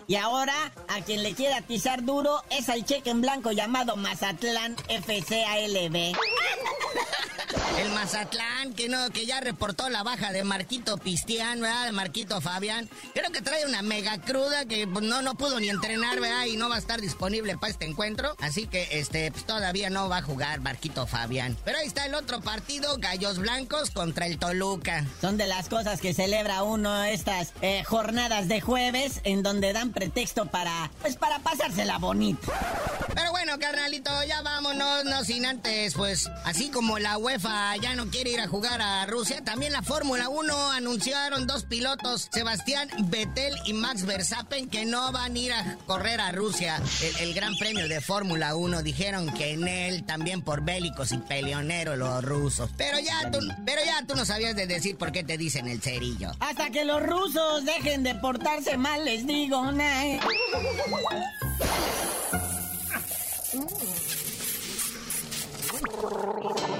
Y 0.07 0.15
ahora, 0.17 0.73
a 0.89 1.01
quien 1.01 1.23
le 1.23 1.35
quiera 1.35 1.59
atizar 1.59 2.05
duro, 2.05 2.43
es 2.51 2.69
al 2.69 2.85
cheque 2.85 3.11
en 3.11 3.21
blanco 3.21 3.51
llamado 3.53 3.97
Mazatlán 3.97 4.77
FCALB. 4.77 6.17
El 7.79 7.91
Mazatlán, 7.91 8.73
que 8.73 8.89
no, 8.89 9.11
que 9.11 9.27
ya 9.27 9.41
reportó 9.41 9.91
la 9.91 10.03
baja 10.03 10.33
de 10.33 10.45
Marquito 10.45 10.97
Pistián, 10.97 11.61
¿verdad? 11.61 11.85
De 11.85 11.93
Marquito 11.93 12.41
Fabián. 12.41 12.89
Creo 13.13 13.31
que 13.33 13.43
trae 13.43 13.67
una 13.67 13.83
mega 13.83 14.19
cruda 14.19 14.65
que 14.65 14.87
pues, 14.87 15.05
no, 15.05 15.21
no 15.21 15.35
pudo 15.35 15.61
ni 15.61 15.69
entrenar, 15.69 16.19
¿verdad? 16.19 16.47
Y 16.47 16.57
no 16.57 16.71
va 16.71 16.77
a 16.77 16.79
estar 16.79 17.01
disponible 17.03 17.59
para 17.59 17.73
este 17.73 17.85
encuentro. 17.85 18.35
Así 18.41 18.67
que 18.67 18.89
este, 18.93 19.31
pues, 19.31 19.45
todavía 19.45 19.91
no 19.91 20.09
va 20.09 20.19
a 20.19 20.23
jugar 20.23 20.61
Marquito 20.61 21.07
Fabián. 21.07 21.57
Pero 21.65 21.79
ahí 21.79 21.87
está 21.87 22.07
el 22.07 22.15
otro 22.15 22.41
partido, 22.41 22.97
Gallos 22.99 23.39
Blancos 23.39 23.91
contra 23.91 24.27
el 24.27 24.39
Toluca. 24.39 25.05
Son 25.21 25.37
de 25.37 25.47
las 25.47 25.69
cosas 25.69 26.01
que 26.01 26.15
celebra 26.15 26.63
uno 26.63 27.05
estas 27.05 27.53
eh, 27.61 27.85
jornadas 27.85 28.49
de 28.49 28.63
jueves 28.63 29.21
en 29.25 29.43
donde 29.43 29.75
dan 29.75 29.93
pretexto 29.93 30.47
para, 30.47 30.91
pues 31.03 31.17
para 31.17 31.41
pasársela 31.41 31.99
bonito. 31.99 32.51
Pero 33.15 33.33
bueno, 33.33 33.59
carnalito, 33.59 34.11
ya 34.25 34.41
vámonos, 34.43 35.05
no 35.05 35.25
sin 35.25 35.45
antes, 35.47 35.95
pues, 35.95 36.31
así 36.45 36.71
como 36.71 36.99
la 36.99 37.19
UEFA 37.19 37.56
ya 37.81 37.95
no 37.95 38.07
quiere 38.11 38.31
ir 38.31 38.41
a 38.41 38.49
jugar 38.49 38.81
a 38.81 39.07
Rusia, 39.07 39.43
también 39.45 39.73
la 39.73 39.83
Fórmula 39.83 40.29
1 40.29 40.73
anunciaron 40.73 41.47
dos 41.47 41.65
pilotos, 41.65 42.29
Sebastián 42.33 42.89
Vettel 43.05 43.55
y 43.65 43.73
Max 43.73 44.05
Verstappen, 44.05 44.69
que 44.69 44.85
no 44.85 45.13
van 45.13 45.35
a 45.35 45.39
ir 45.39 45.53
a 45.53 45.77
correr 45.87 46.21
a 46.21 46.33
Rusia. 46.33 46.81
El, 47.03 47.29
el 47.29 47.35
Gran 47.35 47.57
Premio 47.57 47.89
de 47.89 48.01
Fórmula 48.01 48.55
1 48.57 48.83
dijeron 48.83 49.33
que 49.33 49.53
en 49.53 49.69
él 49.69 50.05
también 50.05 50.43
por 50.43 50.63
bélicos 50.63 51.13
y 51.13 51.19
peleoneros 51.19 51.99
los 51.99 52.25
rusos. 52.25 52.71
Pero 52.77 52.99
ya 52.99 53.31
tú, 53.31 53.39
pero 53.65 53.83
ya 53.85 54.05
tú 54.07 54.15
no 54.15 54.25
sabías 54.25 54.57
de 54.57 54.67
decir 54.67 54.97
por 54.97 55.13
qué 55.13 55.25
te 55.25 55.39
dicen 55.39 55.69
el 55.69 55.81
cerillo. 55.81 56.33
Hasta 56.41 56.71
que 56.71 56.85
los 56.85 57.03
rusos 57.03 57.65
dejen 57.65 58.03
de 58.03 58.15
portarse 58.15 58.77
mal, 58.77 59.05
les 59.05 59.27
digo, 59.27 59.73
nah. 59.73 60.19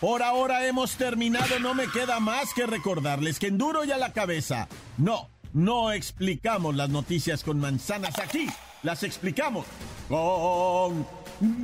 Por 0.00 0.22
ahora 0.22 0.66
hemos 0.66 0.96
terminado, 0.96 1.58
no 1.58 1.72
me 1.74 1.88
queda 1.88 2.20
más 2.20 2.52
que 2.52 2.66
recordarles 2.66 3.38
que 3.38 3.46
en 3.46 3.56
duro 3.56 3.82
y 3.84 3.92
a 3.92 3.96
la 3.96 4.12
cabeza. 4.12 4.68
No, 4.98 5.30
no 5.54 5.90
explicamos 5.90 6.76
las 6.76 6.90
noticias 6.90 7.42
con 7.42 7.58
manzanas 7.58 8.18
aquí, 8.18 8.46
las 8.82 9.02
explicamos 9.02 9.64
con 10.08 11.06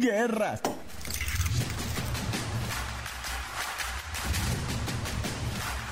guerras. 0.00 0.62